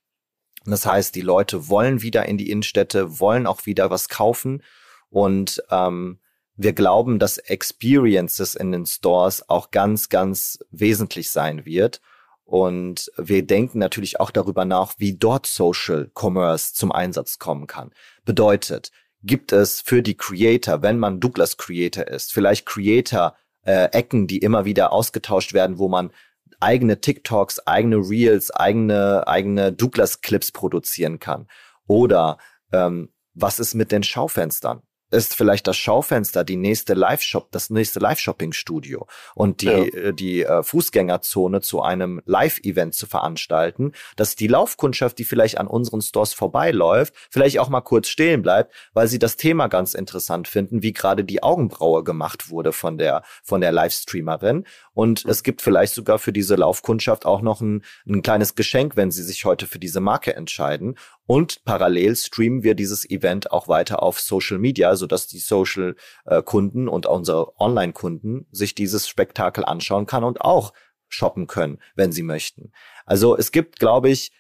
[0.65, 4.63] Das heißt, die Leute wollen wieder in die Innenstädte, wollen auch wieder was kaufen.
[5.09, 6.21] Und ähm,
[6.57, 12.01] wir glauben, dass Experiences in den Stores auch ganz, ganz wesentlich sein wird.
[12.45, 17.93] Und wir denken natürlich auch darüber nach, wie dort Social Commerce zum Einsatz kommen kann.
[18.25, 18.91] Bedeutet,
[19.23, 24.39] gibt es für die Creator, wenn man Douglas Creator ist, vielleicht Creator äh, Ecken, die
[24.39, 26.13] immer wieder ausgetauscht werden, wo man
[26.61, 31.49] eigene TikToks, eigene Reels, eigene eigene Douglas Clips produzieren kann.
[31.87, 32.39] Oder
[32.73, 34.83] ähm, was ist mit den Schaufenstern?
[35.13, 39.85] Ist vielleicht das Schaufenster, die nächste Live-Shop, das nächste Live-Shopping-Studio und die, ja.
[39.85, 45.67] Äh, die äh, Fußgängerzone zu einem Live-Event zu veranstalten, dass die Laufkundschaft, die vielleicht an
[45.67, 50.49] unseren Stores vorbeiläuft, vielleicht auch mal kurz stehen bleibt, weil sie das Thema ganz interessant
[50.49, 54.65] finden, wie gerade die Augenbraue gemacht wurde von der, von der Livestreamerin.
[54.95, 55.31] Und mhm.
[55.31, 59.23] es gibt vielleicht sogar für diese Laufkundschaft auch noch ein, ein kleines Geschenk, wenn sie
[59.23, 60.97] sich heute für diese Marke entscheiden.
[61.33, 66.91] Und parallel streamen wir dieses Event auch weiter auf Social Media, sodass die Social-Kunden äh,
[66.91, 70.75] und unsere Online-Kunden sich dieses Spektakel anschauen kann und auch
[71.09, 72.73] shoppen können, wenn sie möchten.
[73.07, 74.33] Also es gibt, glaube ich,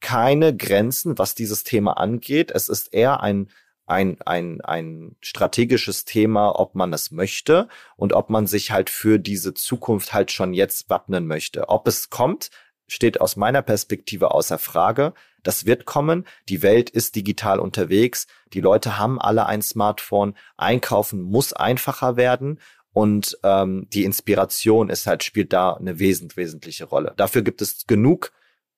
[0.00, 2.50] keine Grenzen, was dieses Thema angeht.
[2.50, 3.48] Es ist eher ein
[3.86, 9.20] ein, ein, ein strategisches Thema, ob man es möchte und ob man sich halt für
[9.20, 11.68] diese Zukunft halt schon jetzt wappnen möchte.
[11.68, 12.50] Ob es kommt,
[12.88, 15.14] steht aus meiner Perspektive außer Frage.
[15.42, 16.26] Das wird kommen.
[16.48, 18.26] Die Welt ist digital unterwegs.
[18.52, 20.34] Die Leute haben alle ein Smartphone.
[20.56, 22.60] Einkaufen muss einfacher werden.
[22.92, 27.14] Und ähm, die Inspiration ist halt, spielt da eine wesentlich, wesentliche Rolle.
[27.16, 28.32] Dafür gibt es genug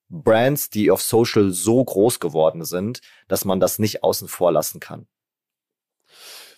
[0.09, 4.79] Brands, die auf Social so groß geworden sind, dass man das nicht außen vor lassen
[4.79, 5.07] kann.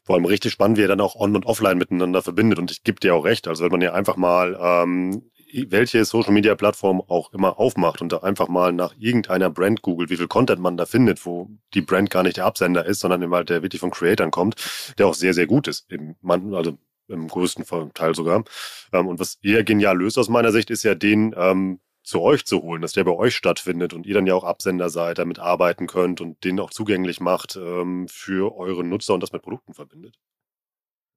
[0.05, 2.59] Vor allem richtig spannend, wie er dann auch on und offline miteinander verbindet.
[2.59, 3.49] Und ich gebe dir auch recht.
[3.49, 8.13] Also wenn man ja einfach mal ähm, welche Social Media Plattform auch immer aufmacht und
[8.13, 11.83] da einfach mal nach irgendeiner Brand googelt, wie viel Content man da findet, wo die
[11.83, 14.57] Brand gar nicht der Absender ist, sondern immer der wirklich von Creatern kommt,
[14.99, 15.91] der auch sehr, sehr gut ist.
[15.91, 16.17] Im,
[16.55, 16.79] also
[17.09, 18.45] im größten Teil sogar.
[18.93, 22.47] Ähm, und was eher genial löst aus meiner Sicht, ist ja den ähm, zu euch
[22.47, 25.39] zu holen, dass der bei euch stattfindet und ihr dann ja auch Absender seid, damit
[25.39, 29.75] arbeiten könnt und den auch zugänglich macht ähm, für eure Nutzer und das mit Produkten
[29.75, 30.17] verbindet.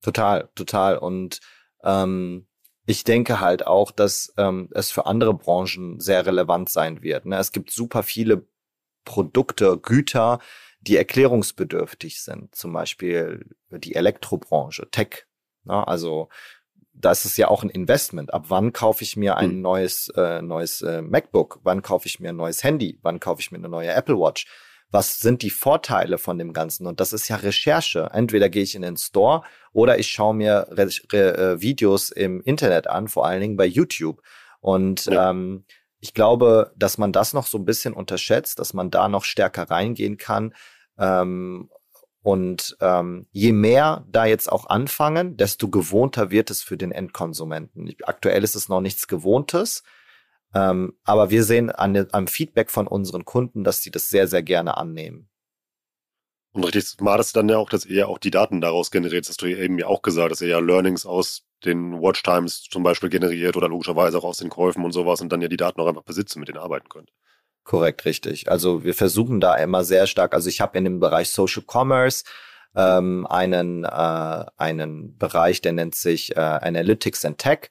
[0.02, 0.98] Total, total.
[0.98, 1.40] Und
[1.84, 2.48] ähm,
[2.90, 7.28] ich denke halt auch, dass ähm, es für andere Branchen sehr relevant sein wird.
[7.28, 7.38] Ne?
[7.38, 8.48] Es gibt super viele
[9.06, 10.40] Produkte, Güter,
[10.82, 12.56] die erklärungsbedürftig sind.
[12.56, 15.28] Zum Beispiel die Elektrobranche, Tech.
[15.66, 15.88] Ne?
[15.88, 16.30] Also
[16.94, 18.34] da ist es ja auch ein Investment.
[18.34, 19.62] Ab wann kaufe ich mir ein mhm.
[19.62, 21.60] neues, äh, neues äh, MacBook?
[21.62, 22.98] Wann kaufe ich mir ein neues Handy?
[23.04, 24.48] Wann kaufe ich mir eine neue Apple Watch?
[24.92, 26.88] Was sind die Vorteile von dem Ganzen?
[26.88, 28.10] Und das ist ja Recherche.
[28.12, 32.42] Entweder gehe ich in den Store oder ich schaue mir Re Re äh, Videos im
[32.42, 34.22] Internet an, vor allen Dingen bei YouTube.
[34.62, 35.30] Und ja.
[35.30, 35.66] ähm,
[36.00, 39.70] ich glaube, dass man das noch so ein bisschen unterschätzt, dass man da noch stärker
[39.70, 40.54] reingehen kann.
[40.98, 41.70] Ähm,
[42.22, 47.94] und ähm, je mehr da jetzt auch anfangen, desto gewohnter wird es für den Endkonsumenten.
[48.04, 49.84] Aktuell ist es noch nichts Gewohntes,
[50.54, 54.43] ähm, aber wir sehen an, am Feedback von unseren Kunden, dass sie das sehr, sehr
[54.43, 55.30] gerne annehmen.
[56.52, 59.26] Und richtig smart ist dann ja auch, dass ihr auch die Daten daraus generiert.
[59.26, 62.84] Das hast du eben ja auch gesagt, dass ihr ja Learnings aus den Watchtimes zum
[62.84, 65.80] Beispiel generiert oder logischerweise auch aus den Käufen und sowas und dann ja die Daten
[65.80, 67.12] auch einfach besitzen, mit denen arbeiten könnt.
[67.64, 68.50] Korrekt, richtig.
[68.50, 72.24] Also wir versuchen da immer sehr stark, also ich habe in dem Bereich Social Commerce
[72.76, 77.70] ähm, einen, äh, einen Bereich, der nennt sich äh, Analytics and Tech.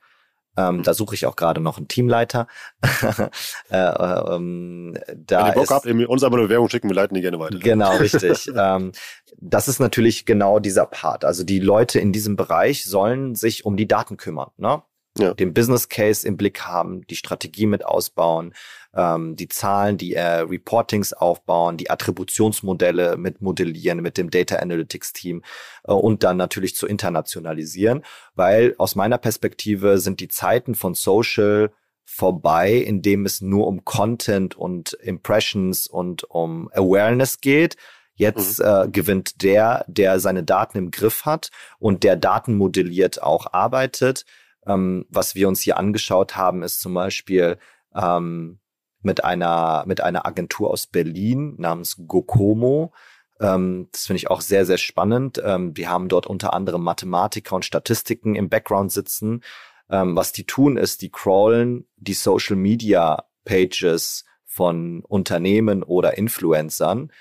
[0.58, 2.48] Ähm, da suche ich auch gerade noch einen Teamleiter.
[3.70, 7.14] äh, ähm, da Wenn ihr Bock ist, habt, uns aber eine Werbung schicken, wir leiten
[7.14, 7.58] die gerne weiter.
[7.58, 8.50] Genau, richtig.
[8.56, 8.92] ähm,
[9.36, 11.24] das ist natürlich genau dieser Part.
[11.24, 14.50] Also die Leute in diesem Bereich sollen sich um die Daten kümmern.
[14.56, 14.82] Ne?
[15.18, 15.34] ja.
[15.34, 18.54] den Business Case im Blick haben, die Strategie mit ausbauen,
[18.98, 25.12] ähm, die Zahlen, die äh, Reportings aufbauen, die Attributionsmodelle mit modellieren mit dem Data Analytics
[25.12, 25.42] Team
[25.84, 28.02] äh, und dann natürlich zu internationalisieren,
[28.34, 31.70] weil aus meiner Perspektive sind die Zeiten von Social
[32.04, 37.76] vorbei, in dem es nur um Content und Impressions und um Awareness geht.
[38.14, 38.66] Jetzt mhm.
[38.66, 44.24] äh, gewinnt der, der seine Daten im Griff hat und der Daten modelliert auch arbeitet
[44.66, 47.58] ähm, was wir uns hier angeschaut haben, ist zum Beispiel
[47.94, 48.58] ähm,
[49.02, 52.92] mit einer mit einer Agentur aus Berlin namens Gokomo.
[53.40, 55.40] Ähm, das finde ich auch sehr sehr spannend.
[55.44, 59.42] Ähm, die haben dort unter anderem Mathematiker und Statistiken im Background sitzen.
[59.90, 67.12] Ähm, was die tun ist, die crawlen die Social Media Pages von Unternehmen oder Influencern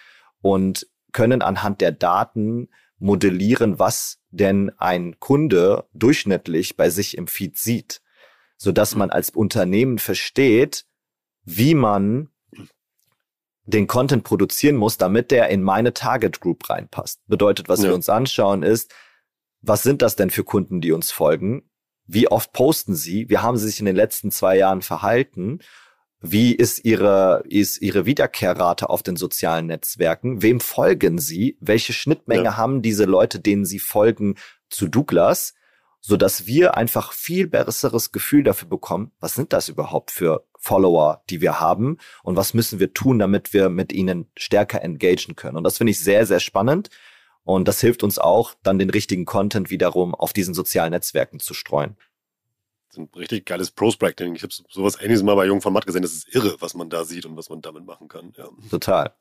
[0.41, 2.69] und können anhand der Daten
[2.99, 8.01] modellieren, was denn ein Kunde durchschnittlich bei sich im Feed sieht,
[8.57, 10.86] so dass man als Unternehmen versteht,
[11.47, 12.29] wie man
[13.63, 17.21] den Content produzieren muss, damit der in meine Target Group reinpasst.
[17.27, 17.87] Bedeutet, was ja.
[17.87, 18.93] wir uns anschauen ist,
[19.61, 21.69] was sind das denn für Kunden, die uns folgen?
[22.05, 23.29] Wie oft posten sie?
[23.29, 25.59] Wie haben sie sich in den letzten zwei Jahren verhalten?
[26.19, 30.41] Wie ist ihre, ist ihre Wiederkehrrate auf den sozialen Netzwerken?
[30.41, 31.57] Wem folgen sie?
[31.61, 32.57] Welche Schnittmenge ja.
[32.57, 34.35] haben diese Leute, denen sie folgen,
[34.69, 35.53] zu Douglas?
[35.99, 41.23] So dass wir einfach viel besseres Gefühl dafür bekommen, was sind das überhaupt für Follower,
[41.29, 45.55] die wir haben und was müssen wir tun, damit wir mit ihnen stärker engagieren können.
[45.55, 46.89] Und das finde ich sehr, sehr spannend.
[47.43, 51.53] Und das hilft uns auch, dann den richtigen Content wiederum auf diesen sozialen Netzwerken zu
[51.53, 51.95] streuen.
[52.89, 54.35] Das ist ein richtig geiles Prospecting.
[54.35, 56.01] Ich habe sowas ähnliches mal bei Jung von Matt gesehen.
[56.01, 58.33] Das ist irre, was man da sieht und was man damit machen kann.
[58.37, 58.49] Ja.
[58.69, 59.13] Total.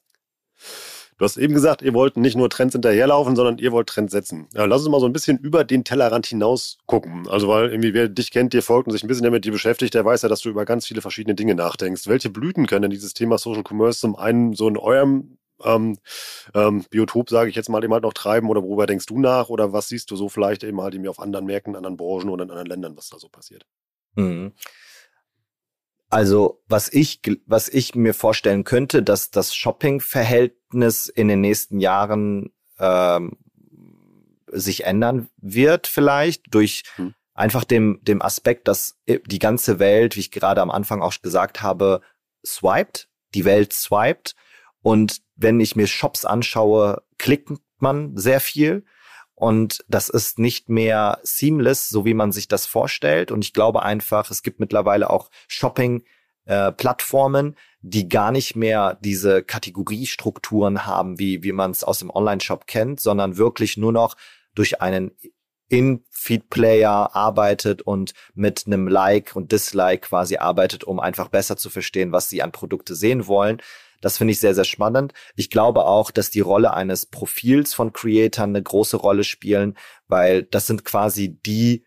[1.19, 4.49] Du hast eben gesagt, ihr wollt nicht nur Trends hinterherlaufen, sondern ihr wollt Trends setzen.
[4.53, 7.27] Ja, lass uns mal so ein bisschen über den Tellerrand hinaus gucken.
[7.29, 9.95] Also, weil irgendwie wer dich kennt, dir folgt und sich ein bisschen damit dir beschäftigt,
[9.95, 12.07] der weiß ja, dass du über ganz viele verschiedene Dinge nachdenkst.
[12.07, 15.99] Welche Blüten können denn dieses Thema Social Commerce zum einen so in eurem ähm,
[16.55, 19.49] ähm, Biotop, sage ich jetzt mal, eben halt noch treiben oder worüber denkst du nach
[19.49, 22.45] oder was siehst du so vielleicht eben halt irgendwie auf anderen Märkten, anderen Branchen oder
[22.45, 23.65] in anderen Ländern, was da so passiert?
[24.17, 24.53] Mhm.
[26.17, 32.55] Also was ich, was ich mir vorstellen könnte, dass das Shopping-Verhältnis in den nächsten Jahren
[32.79, 33.37] ähm,
[34.47, 37.15] sich ändern wird, vielleicht durch hm.
[37.35, 41.61] einfach dem, dem Aspekt, dass die ganze Welt, wie ich gerade am Anfang auch gesagt
[41.61, 42.01] habe,
[42.47, 44.35] swiped, die Welt swiped.
[44.81, 48.87] Und wenn ich mir Shops anschaue, klickt man sehr viel.
[49.37, 53.31] Und das ist nicht mehr seamless, so wie man sich das vorstellt.
[53.31, 59.43] Und ich glaube einfach, es gibt mittlerweile auch Shopping-Plattformen, äh, die gar nicht mehr diese
[59.43, 64.17] Kategoriestrukturen haben, wie, wie man es aus dem Online-Shop kennt, sondern wirklich nur noch
[64.55, 65.11] durch einen
[65.69, 72.11] In-Feed-Player arbeitet und mit einem Like und Dislike quasi arbeitet, um einfach besser zu verstehen,
[72.11, 73.61] was sie an Produkte sehen wollen.
[74.01, 75.13] Das finde ich sehr, sehr spannend.
[75.35, 79.77] Ich glaube auch, dass die Rolle eines Profils von Creatern eine große Rolle spielen,
[80.09, 81.85] weil das sind quasi die,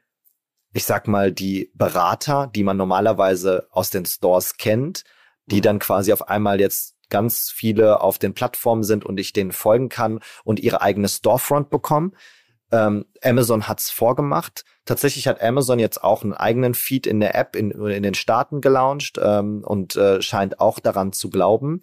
[0.74, 5.04] ich sag mal, die Berater, die man normalerweise aus den Stores kennt,
[5.46, 5.62] die mhm.
[5.62, 9.90] dann quasi auf einmal jetzt ganz viele auf den Plattformen sind und ich denen folgen
[9.90, 12.16] kann und ihre eigene Storefront bekommen.
[12.72, 14.64] Ähm, Amazon hat's vorgemacht.
[14.86, 18.62] Tatsächlich hat Amazon jetzt auch einen eigenen Feed in der App in, in den Staaten
[18.62, 21.82] gelauncht ähm, und äh, scheint auch daran zu glauben.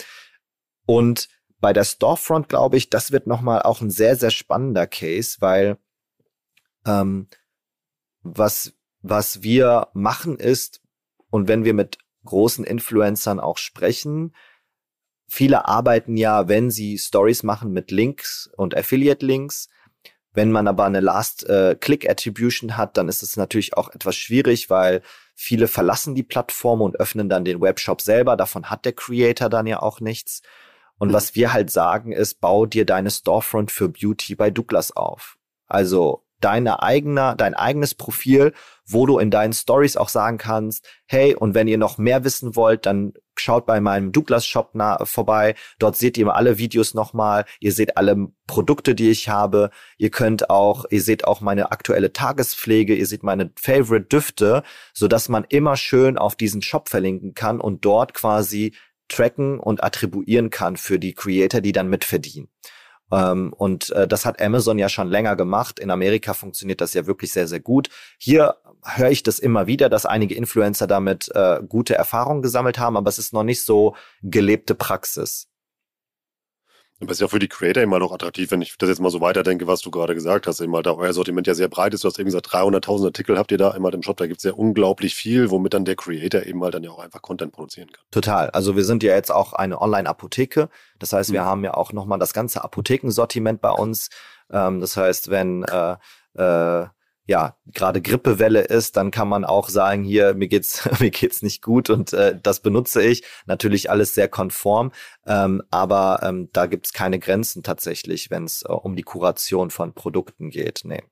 [0.87, 1.28] Und
[1.59, 5.78] bei der Storefront glaube ich, das wird nochmal auch ein sehr, sehr spannender Case, weil
[6.87, 7.28] ähm,
[8.22, 8.72] was,
[9.03, 10.80] was wir machen ist,
[11.30, 14.34] und wenn wir mit großen Influencern auch sprechen,
[15.28, 19.68] viele arbeiten ja, wenn sie Stories machen mit Links und Affiliate-Links,
[20.37, 25.01] wenn man aber eine Last-Click-Attribution hat, dann ist es natürlich auch etwas schwierig, weil
[25.34, 28.37] viele verlassen die Plattform und öffnen dann den Webshop selber.
[28.37, 30.43] Davon hat der Creator dann ja auch nichts.
[30.99, 35.39] Und was wir halt sagen ist, bau dir deine Storefront für Beauty bei Douglas auf.
[35.66, 38.53] Also deine eigene, dein eigenes Profil,
[38.87, 42.57] wo du in deinen Stories auch sagen kannst, hey, und wenn ihr noch mehr wissen
[42.57, 44.72] wollt, dann schaut bei meinem Douglas Shop
[45.05, 45.55] vorbei.
[45.78, 47.45] Dort seht ihr alle Videos nochmal.
[47.61, 49.70] Ihr seht alle Produkte, die ich habe.
[49.99, 52.95] Ihr könnt auch, ihr seht auch meine aktuelle Tagespflege.
[52.95, 54.62] Ihr seht meine Favorite Düfte,
[54.93, 58.74] so dass man immer schön auf diesen Shop verlinken kann und dort quasi
[59.09, 62.49] tracken und attribuieren kann für die Creator, die dann mitverdienen.
[63.12, 65.78] Ähm, und äh, das hat Amazon ja schon länger gemacht.
[65.78, 67.89] In Amerika funktioniert das ja wirklich sehr, sehr gut.
[68.18, 68.57] Hier
[68.95, 73.09] höre ich das immer wieder, dass einige Influencer damit äh, gute Erfahrungen gesammelt haben, aber
[73.09, 75.49] es ist noch nicht so gelebte Praxis.
[76.99, 79.11] Aber es ist ja für die Creator immer noch attraktiv, wenn ich das jetzt mal
[79.11, 81.93] so weiterdenke, was du gerade gesagt hast, eben halt da euer Sortiment ja sehr breit
[81.93, 82.05] ist.
[82.05, 84.45] Du hast eben gesagt, 300.000 Artikel habt ihr da einmal im Shop, da gibt es
[84.45, 87.93] ja unglaublich viel, womit dann der Creator eben halt dann ja auch einfach Content produzieren
[87.93, 88.03] kann.
[88.11, 88.49] Total.
[88.51, 90.70] Also wir sind ja jetzt auch eine Online-Apotheke.
[90.99, 91.47] Das heißt, wir mhm.
[91.47, 94.09] haben ja auch nochmal das ganze Apothekensortiment bei uns.
[94.51, 95.97] Ähm, das heißt, wenn äh,
[96.39, 96.87] äh,
[97.26, 101.62] ja gerade Grippewelle ist, dann kann man auch sagen, hier mir geht's mir geht's nicht
[101.62, 103.24] gut und äh, das benutze ich.
[103.46, 104.92] Natürlich alles sehr konform,
[105.26, 109.92] ähm, aber ähm, da gibt's keine Grenzen tatsächlich, wenn es äh, um die Kuration von
[109.92, 110.82] Produkten geht.
[110.84, 111.02] Nee.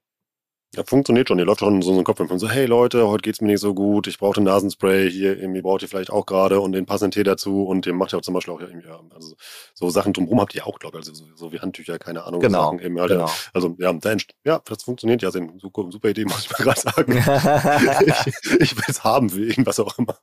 [0.75, 1.39] Ja, funktioniert schon.
[1.39, 3.61] Ihr läuft schon so in den Kopf und so, hey Leute, heute geht's mir nicht
[3.61, 6.85] so gut, ich brauche ein Nasenspray, hier irgendwie braucht ihr vielleicht auch gerade und den
[6.85, 8.67] passenden Tee dazu und den macht ihr auch zum Beispiel auch ja,
[9.13, 9.35] also
[9.73, 12.41] so Sachen drumherum habt ihr auch, glaube ich, also so, so, wie Handtücher, keine Ahnung.
[12.41, 13.29] Genau, Sachen eben, halt, genau.
[13.53, 16.81] Also ja, da ja, das funktioniert ja, sind super, super Idee, muss ich mal gerade
[16.81, 17.13] sagen.
[18.05, 20.17] ich, ich will es haben für irgendwas auch immer.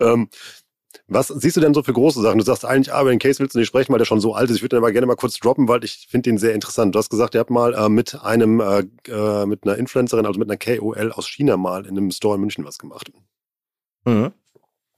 [0.00, 0.28] ähm,
[1.06, 2.38] was siehst du denn so für große Sachen?
[2.38, 4.50] Du sagst eigentlich, aber in Case willst du nicht sprechen, weil der schon so alt
[4.50, 4.56] ist.
[4.56, 6.94] Ich würde den aber gerne mal kurz droppen, weil ich finde den sehr interessant.
[6.94, 10.38] Du hast gesagt, ihr habt mal äh, mit einem, äh, äh mit einer Influencerin, also
[10.38, 13.10] mit einer KOL aus China mal in einem Store in München was gemacht.
[14.04, 14.32] Mhm.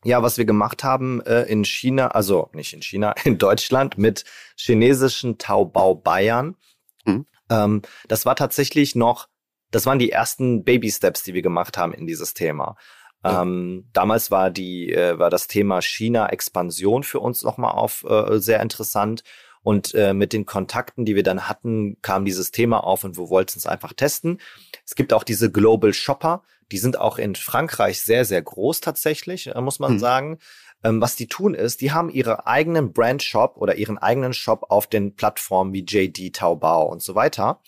[0.05, 4.25] Ja, was wir gemacht haben äh, in China, also nicht in China, in Deutschland mit
[4.57, 6.57] chinesischen Taobao Bayern.
[7.05, 7.27] Mhm.
[7.51, 9.29] Ähm, das war tatsächlich noch,
[9.71, 12.77] das waren die ersten Baby Steps, die wir gemacht haben in dieses Thema.
[13.25, 18.39] Ähm, damals war die äh, war das Thema China Expansion für uns nochmal auf äh,
[18.39, 19.23] sehr interessant
[19.63, 23.29] und äh, mit den Kontakten, die wir dann hatten, kam dieses Thema auf und wir
[23.29, 24.41] wollten es einfach testen.
[24.85, 29.49] Es gibt auch diese Global Shopper, die sind auch in Frankreich sehr sehr groß tatsächlich,
[29.49, 29.99] äh, muss man mhm.
[29.99, 30.39] sagen.
[30.85, 34.87] Ähm, was die tun ist, die haben ihre eigenen Brand-Shop oder ihren eigenen Shop auf
[34.87, 37.61] den Plattformen wie JD, Taobao und so weiter.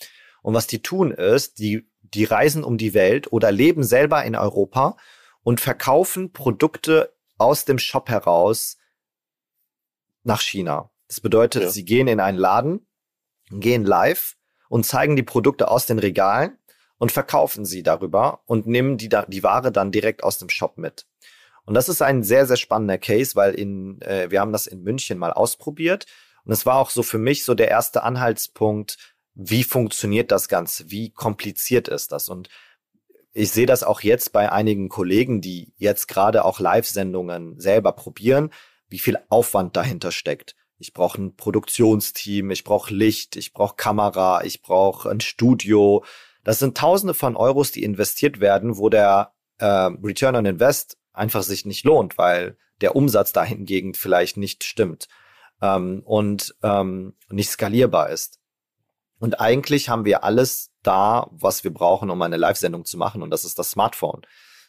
[0.43, 4.37] Und was die tun ist, die, die reisen um die Welt oder leben selber in
[4.37, 4.97] Europa
[5.49, 8.77] und verkaufen Produkte aus dem Shop heraus
[10.23, 10.91] nach China.
[11.07, 11.71] Das bedeutet, ja.
[11.71, 12.87] sie gehen in einen Laden,
[13.51, 14.37] gehen live
[14.69, 16.59] und zeigen die Produkte aus den Regalen
[16.99, 21.07] und verkaufen sie darüber und nehmen die, die Ware dann direkt aus dem Shop mit.
[21.65, 24.83] Und das ist ein sehr, sehr spannender Case, weil in, äh, wir haben das in
[24.83, 26.05] München mal ausprobiert.
[26.45, 28.99] Und es war auch so für mich so der erste Anhaltspunkt,
[29.33, 30.91] wie funktioniert das Ganze?
[30.91, 32.29] Wie kompliziert ist das?
[32.29, 32.51] Und
[33.39, 38.51] ich sehe das auch jetzt bei einigen Kollegen, die jetzt gerade auch Live-Sendungen selber probieren,
[38.89, 40.57] wie viel Aufwand dahinter steckt.
[40.79, 46.05] Ich brauche ein Produktionsteam, ich brauche Licht, ich brauche Kamera, ich brauche ein Studio.
[46.43, 51.45] Das sind Tausende von Euros, die investiert werden, wo der äh, Return on Invest einfach
[51.45, 55.07] sich nicht lohnt, weil der Umsatz dahingegen vielleicht nicht stimmt
[55.63, 58.41] ähm, und ähm, nicht skalierbar ist.
[59.21, 63.31] Und eigentlich haben wir alles da, was wir brauchen, um eine Live-Sendung zu machen, und
[63.31, 64.23] das ist das Smartphone.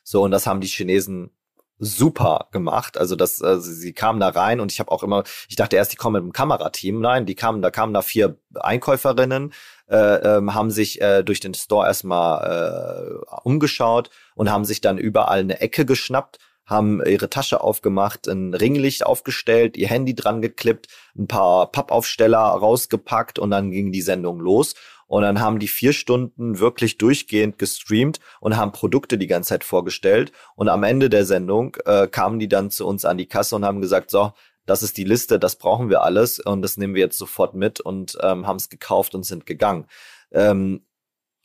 [0.03, 1.31] So, und das haben die Chinesen
[1.79, 2.97] super gemacht.
[2.97, 5.93] Also das, also sie kamen da rein und ich habe auch immer, ich dachte erst,
[5.93, 6.99] die kommen mit einem Kamerateam.
[6.99, 9.53] Nein, die kamen, da kamen da vier Einkäuferinnen,
[9.87, 14.97] äh, ähm, haben sich äh, durch den Store erstmal äh, umgeschaut und haben sich dann
[14.97, 16.37] überall eine Ecke geschnappt
[16.69, 23.39] haben ihre Tasche aufgemacht, ein Ringlicht aufgestellt, ihr Handy dran geklippt, ein paar Pappaufsteller rausgepackt
[23.39, 24.75] und dann ging die Sendung los.
[25.09, 29.63] Und dann haben die vier Stunden wirklich durchgehend gestreamt und haben Produkte die ganze Zeit
[29.63, 30.31] vorgestellt.
[30.55, 33.65] Und am Ende der Sendung äh, kamen die dann zu uns an die Kasse und
[33.65, 34.33] haben gesagt, so,
[34.67, 37.79] das ist die Liste, das brauchen wir alles und das nehmen wir jetzt sofort mit
[37.79, 39.87] und ähm, haben es gekauft und sind gegangen.
[40.31, 40.85] Ähm,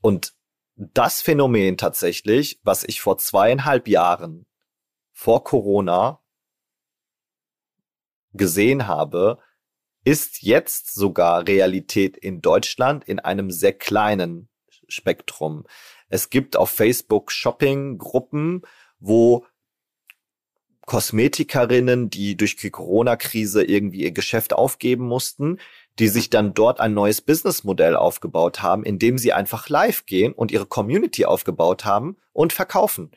[0.02, 0.34] und
[0.76, 4.44] das Phänomen tatsächlich, was ich vor zweieinhalb Jahren
[5.14, 6.20] vor Corona
[8.34, 9.38] gesehen habe,
[10.04, 14.48] ist jetzt sogar Realität in Deutschland in einem sehr kleinen
[14.88, 15.64] Spektrum.
[16.08, 18.62] Es gibt auf Facebook Shopping-Gruppen,
[18.98, 19.46] wo
[20.86, 25.58] Kosmetikerinnen, die durch die Corona-Krise irgendwie ihr Geschäft aufgeben mussten,
[25.98, 30.52] die sich dann dort ein neues Businessmodell aufgebaut haben, indem sie einfach live gehen und
[30.52, 33.12] ihre Community aufgebaut haben und verkaufen.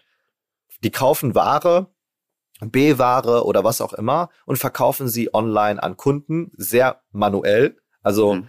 [0.84, 1.92] Die kaufen Ware,
[2.60, 7.78] B-Ware oder was auch immer und verkaufen sie online an Kunden sehr manuell.
[8.02, 8.48] Also mhm.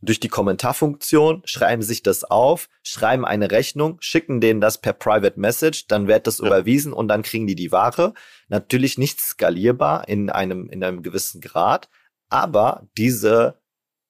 [0.00, 5.38] durch die Kommentarfunktion schreiben sich das auf, schreiben eine Rechnung, schicken denen das per Private
[5.38, 6.46] Message, dann wird das ja.
[6.46, 8.14] überwiesen und dann kriegen die die Ware.
[8.48, 11.88] Natürlich nicht skalierbar in einem, in einem gewissen Grad,
[12.28, 13.60] aber diese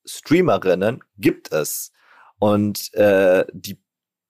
[0.06, 1.92] Streamerinnen gibt es.
[2.38, 3.82] Und äh, die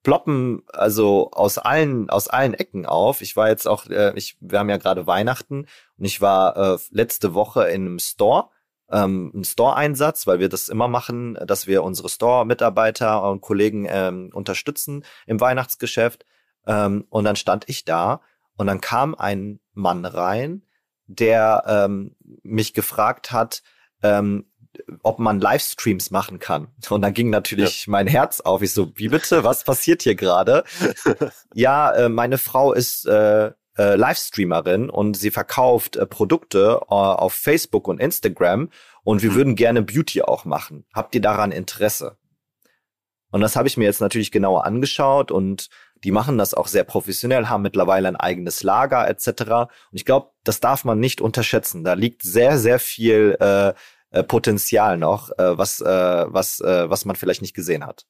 [0.08, 3.20] ploppen also aus allen aus allen Ecken auf.
[3.20, 5.66] Ich war jetzt auch, äh, ich wir haben ja gerade Weihnachten
[5.98, 8.48] und ich war äh, letzte Woche in einem Store,
[8.90, 14.30] ähm, ein Store-Einsatz, weil wir das immer machen, dass wir unsere Store-Mitarbeiter und Kollegen ähm,
[14.32, 16.24] unterstützen im Weihnachtsgeschäft.
[16.66, 18.22] Ähm, und dann stand ich da
[18.56, 20.62] und dann kam ein Mann rein,
[21.06, 23.62] der ähm, mich gefragt hat,
[24.02, 24.47] ähm,
[25.02, 26.68] ob man Livestreams machen kann.
[26.88, 27.90] Und dann ging natürlich ja.
[27.90, 28.62] mein Herz auf.
[28.62, 29.44] Ich so, wie bitte?
[29.44, 30.64] Was passiert hier gerade?
[31.54, 37.32] ja, äh, meine Frau ist äh, äh, Livestreamerin und sie verkauft äh, Produkte äh, auf
[37.32, 38.70] Facebook und Instagram
[39.04, 39.34] und wir mhm.
[39.36, 40.84] würden gerne Beauty auch machen.
[40.92, 42.18] Habt ihr daran Interesse?
[43.30, 45.68] Und das habe ich mir jetzt natürlich genauer angeschaut und
[46.04, 49.28] die machen das auch sehr professionell, haben mittlerweile ein eigenes Lager etc.
[49.28, 51.84] Und ich glaube, das darf man nicht unterschätzen.
[51.84, 53.74] Da liegt sehr, sehr viel äh,
[54.10, 58.06] äh, Potenzial noch, äh, was, äh, was, äh, was man vielleicht nicht gesehen hat.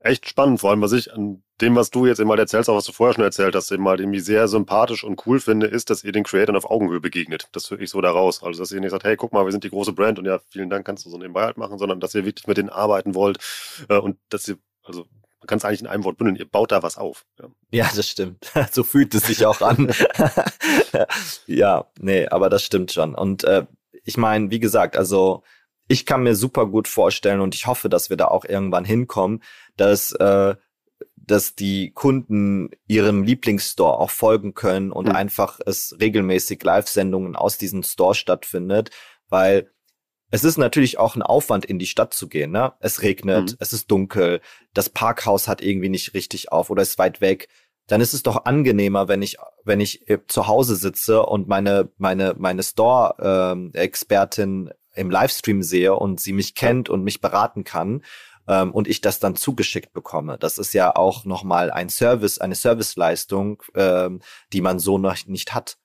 [0.00, 2.84] Echt spannend, vor allem was ich an dem, was du jetzt immer erzählst, auch was
[2.84, 6.02] du vorher schon erzählt hast, eben mal irgendwie sehr sympathisch und cool finde, ist, dass
[6.02, 7.46] ihr den Creatoren auf Augenhöhe begegnet.
[7.52, 8.42] Das höre ich so daraus.
[8.42, 10.40] Also, dass ihr nicht sagt, hey, guck mal, wir sind die große Brand und ja,
[10.50, 13.14] vielen Dank, kannst du so nebenbei halt machen, sondern dass ihr wirklich mit denen arbeiten
[13.14, 13.38] wollt
[13.88, 15.06] äh, und dass ihr, also
[15.38, 17.24] man kann es eigentlich in einem Wort bündeln, ihr baut da was auf.
[17.38, 18.50] Ja, ja das stimmt.
[18.72, 19.92] so fühlt es sich auch an.
[21.46, 23.14] ja, nee, aber das stimmt schon.
[23.14, 23.66] Und äh,
[24.04, 25.42] ich meine, wie gesagt, also
[25.88, 29.42] ich kann mir super gut vorstellen und ich hoffe, dass wir da auch irgendwann hinkommen,
[29.76, 30.54] dass äh,
[31.26, 35.14] dass die Kunden ihrem Lieblingsstore auch folgen können und mhm.
[35.14, 38.90] einfach es regelmäßig Live-Sendungen aus diesem Store stattfindet,
[39.28, 39.70] weil
[40.30, 42.50] es ist natürlich auch ein Aufwand, in die Stadt zu gehen.
[42.50, 42.72] Ne?
[42.80, 43.56] Es regnet, mhm.
[43.60, 44.40] es ist dunkel,
[44.74, 47.48] das Parkhaus hat irgendwie nicht richtig auf oder ist weit weg
[47.92, 51.90] dann ist es doch angenehmer, wenn ich, wenn ich äh, zu Hause sitze und meine,
[51.98, 58.02] meine, meine Store-Expertin ähm, im Livestream sehe und sie mich kennt und mich beraten kann
[58.48, 60.38] ähm, und ich das dann zugeschickt bekomme.
[60.38, 64.22] Das ist ja auch nochmal ein Service, eine Serviceleistung, ähm,
[64.54, 65.76] die man so noch nicht hat.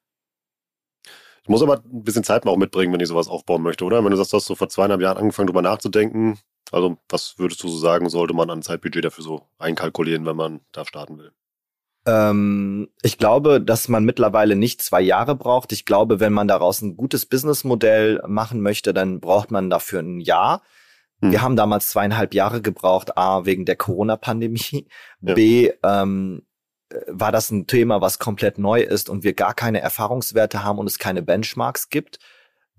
[1.43, 4.01] Du musst aber ein bisschen Zeit auch mitbringen, wenn ich sowas aufbauen möchte, oder?
[4.01, 6.39] Wenn du sagst, du hast so vor zweieinhalb Jahren angefangen, drüber nachzudenken.
[6.71, 10.61] Also, was würdest du so sagen, sollte man an Zeitbudget dafür so einkalkulieren, wenn man
[10.71, 11.33] da starten will?
[12.07, 15.73] Ähm, ich glaube, dass man mittlerweile nicht zwei Jahre braucht.
[15.73, 20.21] Ich glaube, wenn man daraus ein gutes Businessmodell machen möchte, dann braucht man dafür ein
[20.21, 20.63] Jahr.
[21.21, 21.31] Hm.
[21.31, 24.87] Wir haben damals zweieinhalb Jahre gebraucht, A, wegen der Corona-Pandemie,
[25.21, 25.33] ja.
[25.33, 26.43] B, ähm,
[27.07, 30.87] war das ein Thema, was komplett neu ist und wir gar keine Erfahrungswerte haben und
[30.87, 32.19] es keine Benchmarks gibt.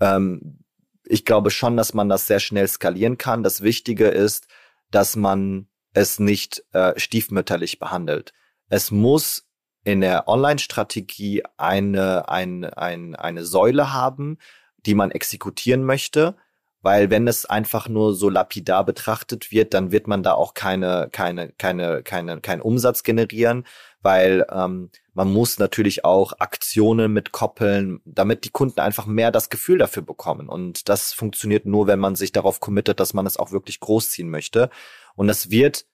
[0.00, 0.64] Ähm,
[1.04, 3.42] ich glaube schon, dass man das sehr schnell skalieren kann.
[3.42, 4.46] Das Wichtige ist,
[4.90, 8.32] dass man es nicht äh, stiefmütterlich behandelt.
[8.68, 9.48] Es muss
[9.84, 14.38] in der Online-Strategie eine, eine, eine, eine Säule haben,
[14.84, 16.36] die man exekutieren möchte.
[16.80, 21.08] Weil wenn es einfach nur so lapidar betrachtet wird, dann wird man da auch keine,
[21.10, 23.66] keine, keine, keine, keinen Umsatz generieren,
[24.00, 29.78] weil ähm, man muss natürlich auch Aktionen mitkoppeln, damit die Kunden einfach mehr das Gefühl
[29.78, 30.48] dafür bekommen.
[30.48, 34.30] Und das funktioniert nur, wenn man sich darauf committet, dass man es auch wirklich großziehen
[34.30, 34.70] möchte.
[35.16, 35.84] Und das wird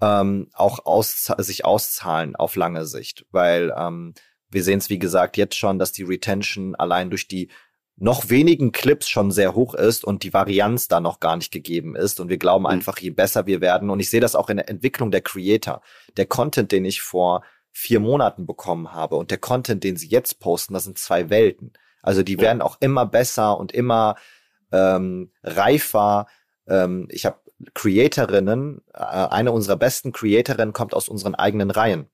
[0.00, 4.14] ähm, auch aus, sich auszahlen auf lange Sicht, weil ähm,
[4.50, 7.50] wir sehen es, wie gesagt, jetzt schon, dass die Retention allein durch die
[7.96, 11.94] noch wenigen Clips schon sehr hoch ist und die Varianz da noch gar nicht gegeben
[11.94, 12.18] ist.
[12.18, 12.70] Und wir glauben mhm.
[12.70, 15.82] einfach, je besser wir werden, und ich sehe das auch in der Entwicklung der Creator,
[16.16, 20.40] der Content, den ich vor vier Monaten bekommen habe und der Content, den sie jetzt
[20.40, 21.74] posten, das sind zwei Welten.
[22.02, 22.40] Also die ja.
[22.40, 24.16] werden auch immer besser und immer
[24.72, 26.26] ähm, reifer.
[26.66, 27.38] Ähm, ich habe
[27.74, 32.06] Creatorinnen, äh, eine unserer besten Creatorinnen kommt aus unseren eigenen Reihen.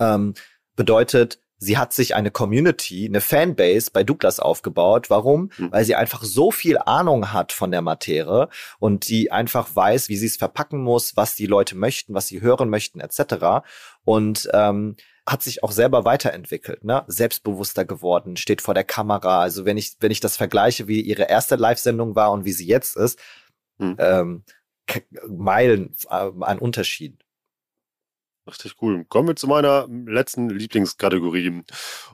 [0.00, 0.34] Ähm,
[0.76, 5.10] bedeutet, sie hat sich eine Community, eine Fanbase bei Douglas aufgebaut.
[5.10, 5.50] Warum?
[5.58, 5.72] Mhm.
[5.72, 8.48] Weil sie einfach so viel Ahnung hat von der Materie
[8.78, 12.40] und die einfach weiß, wie sie es verpacken muss, was die Leute möchten, was sie
[12.40, 13.66] hören möchten, etc.
[14.04, 14.96] Und ähm,
[15.26, 17.04] hat sich auch selber weiterentwickelt, ne?
[17.06, 19.42] Selbstbewusster geworden, steht vor der Kamera.
[19.42, 22.66] Also wenn ich, wenn ich das vergleiche, wie ihre erste Live-Sendung war und wie sie
[22.66, 23.18] jetzt ist,
[23.78, 23.96] hm.
[23.98, 24.44] ähm,
[25.28, 27.24] Meilen äh, an Unterschied.
[28.48, 29.04] Richtig cool.
[29.08, 31.62] Kommen wir zu meiner letzten Lieblingskategorie.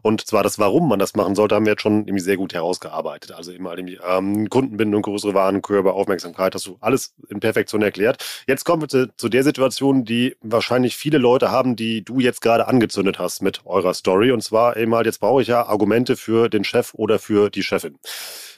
[0.03, 2.53] Und zwar das, warum man das machen sollte, haben wir jetzt schon irgendwie sehr gut
[2.53, 3.33] herausgearbeitet.
[3.33, 8.25] Also immer irgendwie ähm, Kundenbindung, größere Warenkörbe, Aufmerksamkeit, hast du alles in Perfektion erklärt.
[8.49, 12.41] Jetzt kommen wir zu, zu der Situation, die wahrscheinlich viele Leute haben, die du jetzt
[12.41, 14.33] gerade angezündet hast mit eurer Story.
[14.33, 17.63] Und zwar eben halt, jetzt brauche ich ja Argumente für den Chef oder für die
[17.63, 17.99] Chefin.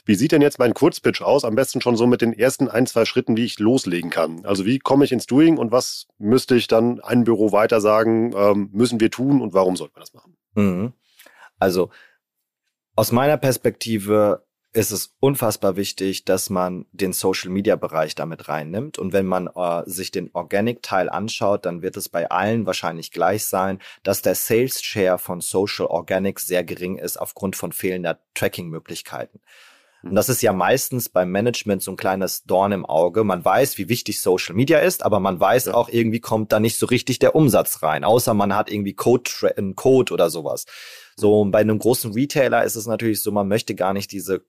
[0.07, 1.43] Wie sieht denn jetzt mein Kurzpitch aus?
[1.43, 4.45] Am besten schon so mit den ersten ein, zwei Schritten, wie ich loslegen kann.
[4.45, 8.33] Also wie komme ich ins Doing und was müsste ich dann ein Büro weiter sagen,
[8.35, 10.37] ähm, müssen wir tun und warum sollten wir das machen?
[10.55, 10.93] Mhm.
[11.59, 11.89] Also
[12.95, 18.99] aus meiner Perspektive ist es unfassbar wichtig, dass man den Social Media Bereich damit reinnimmt.
[18.99, 23.11] Und wenn man äh, sich den Organic Teil anschaut, dann wird es bei allen wahrscheinlich
[23.11, 28.19] gleich sein, dass der Sales Share von Social Organic sehr gering ist aufgrund von fehlender
[28.35, 29.39] Tracking Möglichkeiten.
[30.03, 33.23] Und das ist ja meistens beim Management so ein kleines Dorn im Auge.
[33.23, 35.73] Man weiß, wie wichtig Social Media ist, aber man weiß ja.
[35.73, 39.29] auch, irgendwie kommt da nicht so richtig der Umsatz rein, außer man hat irgendwie Code,
[39.57, 40.65] einen Code oder sowas.
[41.15, 44.45] So, bei einem großen Retailer ist es natürlich so, man möchte gar nicht diese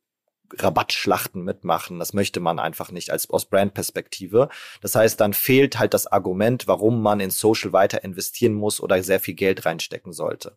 [0.57, 1.99] Rabattschlachten mitmachen.
[1.99, 4.49] Das möchte man einfach nicht als aus Brandperspektive.
[4.81, 9.03] Das heißt, dann fehlt halt das Argument, warum man in Social weiter investieren muss oder
[9.03, 10.57] sehr viel Geld reinstecken sollte.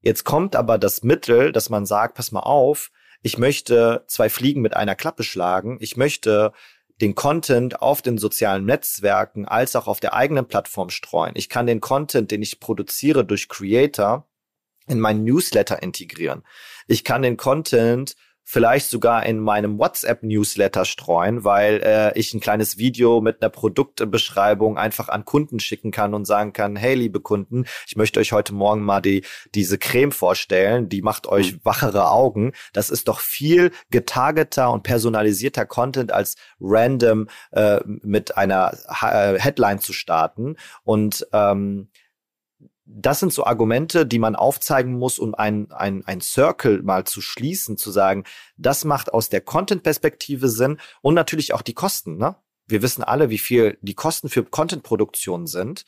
[0.00, 2.90] Jetzt kommt aber das Mittel, dass man sagt, pass mal auf,
[3.22, 5.78] ich möchte zwei Fliegen mit einer Klappe schlagen.
[5.80, 6.52] Ich möchte
[7.00, 11.32] den Content auf den sozialen Netzwerken als auch auf der eigenen Plattform streuen.
[11.34, 14.26] Ich kann den Content, den ich produziere durch Creator,
[14.88, 16.42] in meinen Newsletter integrieren.
[16.86, 18.14] Ich kann den Content
[18.48, 24.78] vielleicht sogar in meinem WhatsApp-Newsletter streuen, weil äh, ich ein kleines Video mit einer Produktbeschreibung
[24.78, 28.54] einfach an Kunden schicken kann und sagen kann, hey, liebe Kunden, ich möchte euch heute
[28.54, 29.24] Morgen mal die,
[29.56, 31.60] diese Creme vorstellen, die macht euch mhm.
[31.64, 32.52] wachere Augen.
[32.72, 39.80] Das ist doch viel getargeter und personalisierter Content als random äh, mit einer äh, Headline
[39.80, 40.54] zu starten.
[40.84, 41.88] Und ähm,
[42.86, 47.20] das sind so Argumente, die man aufzeigen muss, um ein, ein, ein Circle mal zu
[47.20, 48.24] schließen, zu sagen,
[48.56, 52.16] das macht aus der Content-Perspektive Sinn und natürlich auch die Kosten.
[52.16, 52.36] Ne?
[52.68, 55.84] Wir wissen alle, wie viel die Kosten für Content-Produktion sind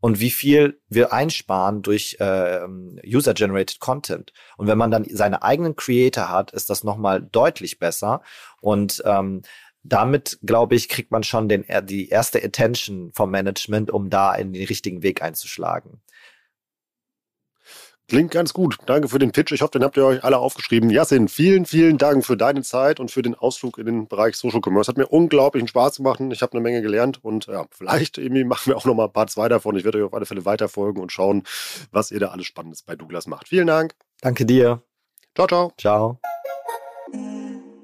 [0.00, 2.60] und wie viel wir einsparen durch äh,
[3.04, 4.32] User-Generated Content.
[4.56, 8.22] Und wenn man dann seine eigenen Creator hat, ist das nochmal deutlich besser.
[8.60, 9.42] Und ähm,
[9.82, 14.52] damit, glaube ich, kriegt man schon den, die erste Attention vom Management, um da in
[14.52, 16.00] den richtigen Weg einzuschlagen.
[18.08, 18.78] Klingt ganz gut.
[18.86, 19.52] Danke für den Pitch.
[19.52, 20.88] Ich hoffe, den habt ihr euch alle aufgeschrieben.
[20.88, 24.62] Jasin, vielen, vielen Dank für deine Zeit und für den Ausflug in den Bereich Social
[24.64, 24.88] Commerce.
[24.88, 26.18] Hat mir unglaublichen Spaß gemacht.
[26.30, 29.12] Ich habe eine Menge gelernt und ja, vielleicht irgendwie machen wir auch noch mal ein
[29.12, 29.76] paar zwei davon.
[29.76, 31.42] Ich werde euch auf alle Fälle weiterfolgen und schauen,
[31.92, 33.48] was ihr da alles Spannendes bei Douglas macht.
[33.48, 33.94] Vielen Dank.
[34.22, 34.80] Danke dir.
[35.34, 35.72] Ciao, ciao.
[35.76, 36.18] Ciao.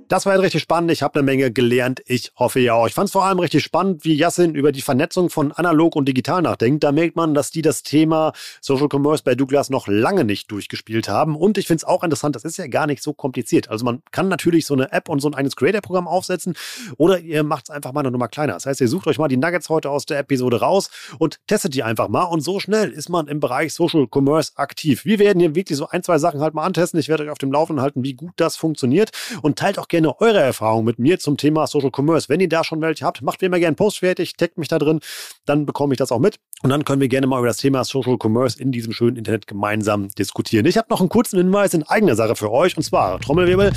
[0.09, 0.91] Das war jetzt richtig spannend.
[0.91, 2.03] Ich habe eine Menge gelernt.
[2.07, 2.87] Ich hoffe ja auch.
[2.87, 6.07] Ich fand es vor allem richtig spannend, wie Yassin über die Vernetzung von analog und
[6.07, 6.85] digital nachdenkt.
[6.85, 11.09] Da merkt man, dass die das Thema Social Commerce bei Douglas noch lange nicht durchgespielt
[11.09, 11.37] haben.
[11.37, 13.71] Und ich finde es auch interessant, das ist ja gar nicht so kompliziert.
[13.71, 16.55] Also man kann natürlich so eine App und so ein eigenes Creator-Programm aufsetzen
[16.99, 18.53] oder ihr macht es einfach mal eine Nummer kleiner.
[18.53, 21.73] Das heißt, ihr sucht euch mal die Nuggets heute aus der Episode raus und testet
[21.73, 22.25] die einfach mal.
[22.25, 25.07] Und so schnell ist man im Bereich Social Commerce aktiv.
[25.07, 27.01] Wir werden hier wirklich so ein, zwei Sachen halt mal antesten.
[27.01, 29.11] Ich werde euch auf dem Laufenden halten, wie gut das funktioniert.
[29.41, 32.29] Und teilt auch gerne eure Erfahrungen mit mir zum Thema Social Commerce.
[32.29, 34.67] Wenn ihr da schon welche habt, macht mir mal gerne einen Post fertig, taggt mich
[34.67, 34.99] da drin,
[35.47, 36.41] dann bekomme ich das auch mit.
[36.65, 39.47] Und dann können wir gerne mal über das Thema Social Commerce in diesem schönen Internet
[39.47, 40.67] gemeinsam diskutieren.
[40.67, 43.73] Ich habe noch einen kurzen Hinweis in eigener Sache für euch und zwar Trommelwirbel.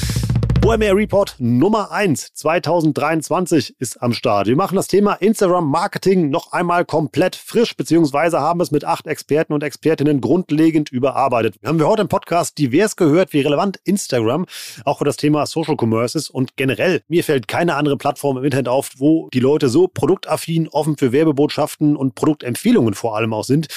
[0.68, 4.48] OMR Report Nummer 1 2023 ist am Start.
[4.48, 9.08] Wir machen das Thema Instagram Marketing noch einmal komplett frisch, beziehungsweise haben es mit acht
[9.08, 11.56] Experten und Expertinnen grundlegend überarbeitet.
[11.66, 14.46] Haben wir heute im Podcast divers gehört, wie relevant Instagram
[14.84, 18.44] auch für das Thema Social Commerce ist und generell, mir fällt keine andere Plattform im
[18.44, 23.46] Internet auf, wo die Leute so produktaffin, offen für Werbebotschaften und Produktempfehlungen vor allem auch
[23.46, 23.70] sind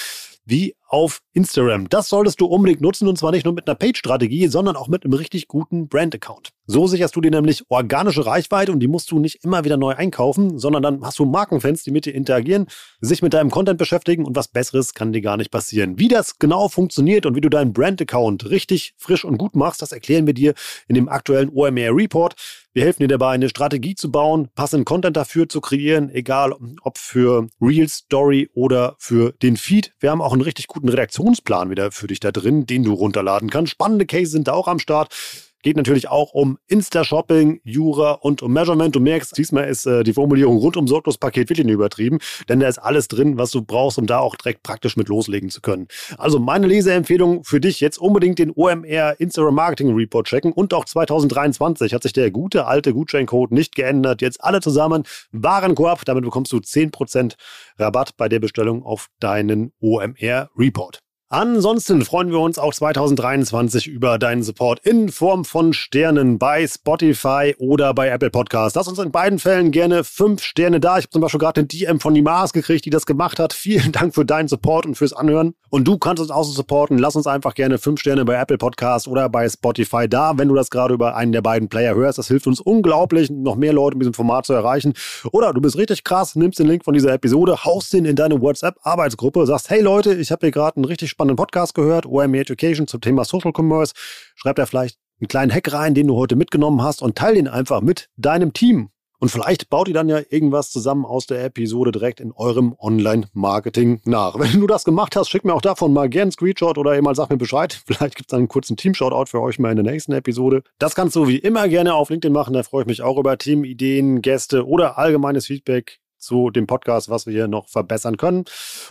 [0.45, 1.89] wie auf Instagram.
[1.89, 5.05] Das solltest du unbedingt nutzen und zwar nicht nur mit einer Page-Strategie, sondern auch mit
[5.05, 6.51] einem richtig guten Brand-Account.
[6.67, 9.95] So sicherst du dir nämlich organische Reichweite und die musst du nicht immer wieder neu
[9.95, 12.67] einkaufen, sondern dann hast du Markenfans, die mit dir interagieren,
[13.01, 15.99] sich mit deinem Content beschäftigen und was Besseres kann dir gar nicht passieren.
[15.99, 19.93] Wie das genau funktioniert und wie du deinen Brand-Account richtig frisch und gut machst, das
[19.93, 20.55] erklären wir dir
[20.89, 22.35] in dem aktuellen OMR Report.
[22.73, 26.99] Wir helfen dir dabei, eine Strategie zu bauen, passenden Content dafür zu kreieren, egal ob
[26.99, 29.93] für Real Story oder für den Feed.
[29.99, 33.51] Wir haben auch einen richtig guten Redaktionsplan wieder für dich da drin, den du runterladen
[33.51, 33.73] kannst.
[33.73, 35.15] Spannende Cases sind da auch am Start.
[35.63, 38.95] Geht natürlich auch um Insta-Shopping, Jura und um Measurement.
[38.95, 42.79] Du merkst, diesmal ist äh, die Formulierung rund um Sorglos-Paket wirklich übertrieben, denn da ist
[42.79, 45.89] alles drin, was du brauchst, um da auch direkt praktisch mit loslegen zu können.
[46.17, 50.85] Also meine Leseempfehlung für dich jetzt unbedingt den OMR Instagram Marketing Report checken und auch
[50.87, 54.23] 2023 hat sich der gute alte Gutscheincode nicht geändert.
[54.23, 57.35] Jetzt alle zusammen Warenkorb, damit bekommst du 10%
[57.79, 61.01] Rabatt bei der Bestellung auf deinen OMR Report.
[61.33, 67.55] Ansonsten freuen wir uns auch 2023 über deinen Support in Form von Sternen bei Spotify
[67.57, 68.75] oder bei Apple Podcasts.
[68.75, 70.99] Lass uns in beiden Fällen gerne fünf Sterne da.
[70.99, 73.53] Ich habe zum Beispiel gerade den DM von Nimas gekriegt, die das gemacht hat.
[73.71, 75.55] Vielen Dank für deinen Support und fürs Anhören.
[75.69, 76.99] Und du kannst uns auch so supporten.
[76.99, 80.57] Lass uns einfach gerne fünf Sterne bei Apple Podcasts oder bei Spotify da, wenn du
[80.57, 82.19] das gerade über einen der beiden Player hörst.
[82.19, 84.95] Das hilft uns unglaublich, noch mehr Leute mit diesem Format zu erreichen.
[85.31, 88.41] Oder du bist richtig krass, nimmst den Link von dieser Episode, haust den in deine
[88.41, 92.87] WhatsApp-Arbeitsgruppe, sagst, hey Leute, ich habe hier gerade einen richtig spannenden Podcast gehört, OME Education
[92.87, 93.93] zum Thema Social Commerce.
[94.37, 97.47] Schreib da vielleicht einen kleinen Hack rein, den du heute mitgenommen hast und teile den
[97.47, 98.89] einfach mit deinem Team.
[99.19, 104.01] Und vielleicht baut ihr dann ja irgendwas zusammen aus der Episode direkt in eurem Online-Marketing
[104.07, 104.35] nach.
[104.39, 107.05] Wenn du das gemacht hast, schick mir auch davon mal gerne einen Screenshot oder eben
[107.05, 107.83] mal sag mir Bescheid.
[107.87, 110.63] Vielleicht gibt es einen kurzen Team-Shoutout für euch mal in der nächsten Episode.
[110.79, 112.55] Das kannst du wie immer gerne auf LinkedIn machen.
[112.55, 117.27] Da freue ich mich auch über Teamideen, Gäste oder allgemeines Feedback zu dem Podcast, was
[117.27, 118.45] wir hier noch verbessern können.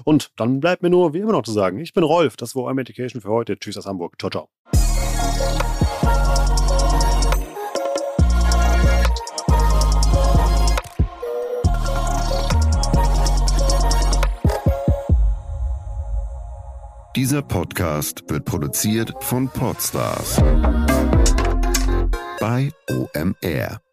[0.04, 2.64] Und dann bleibt mir nur wie immer noch zu sagen, ich bin Rolf, das war
[2.64, 3.58] OM Education für heute.
[3.58, 4.16] Tschüss aus Hamburg.
[4.20, 4.50] Ciao, ciao.
[17.16, 20.38] Dieser Podcast wird produziert von Podstars
[22.40, 23.89] bei OMR.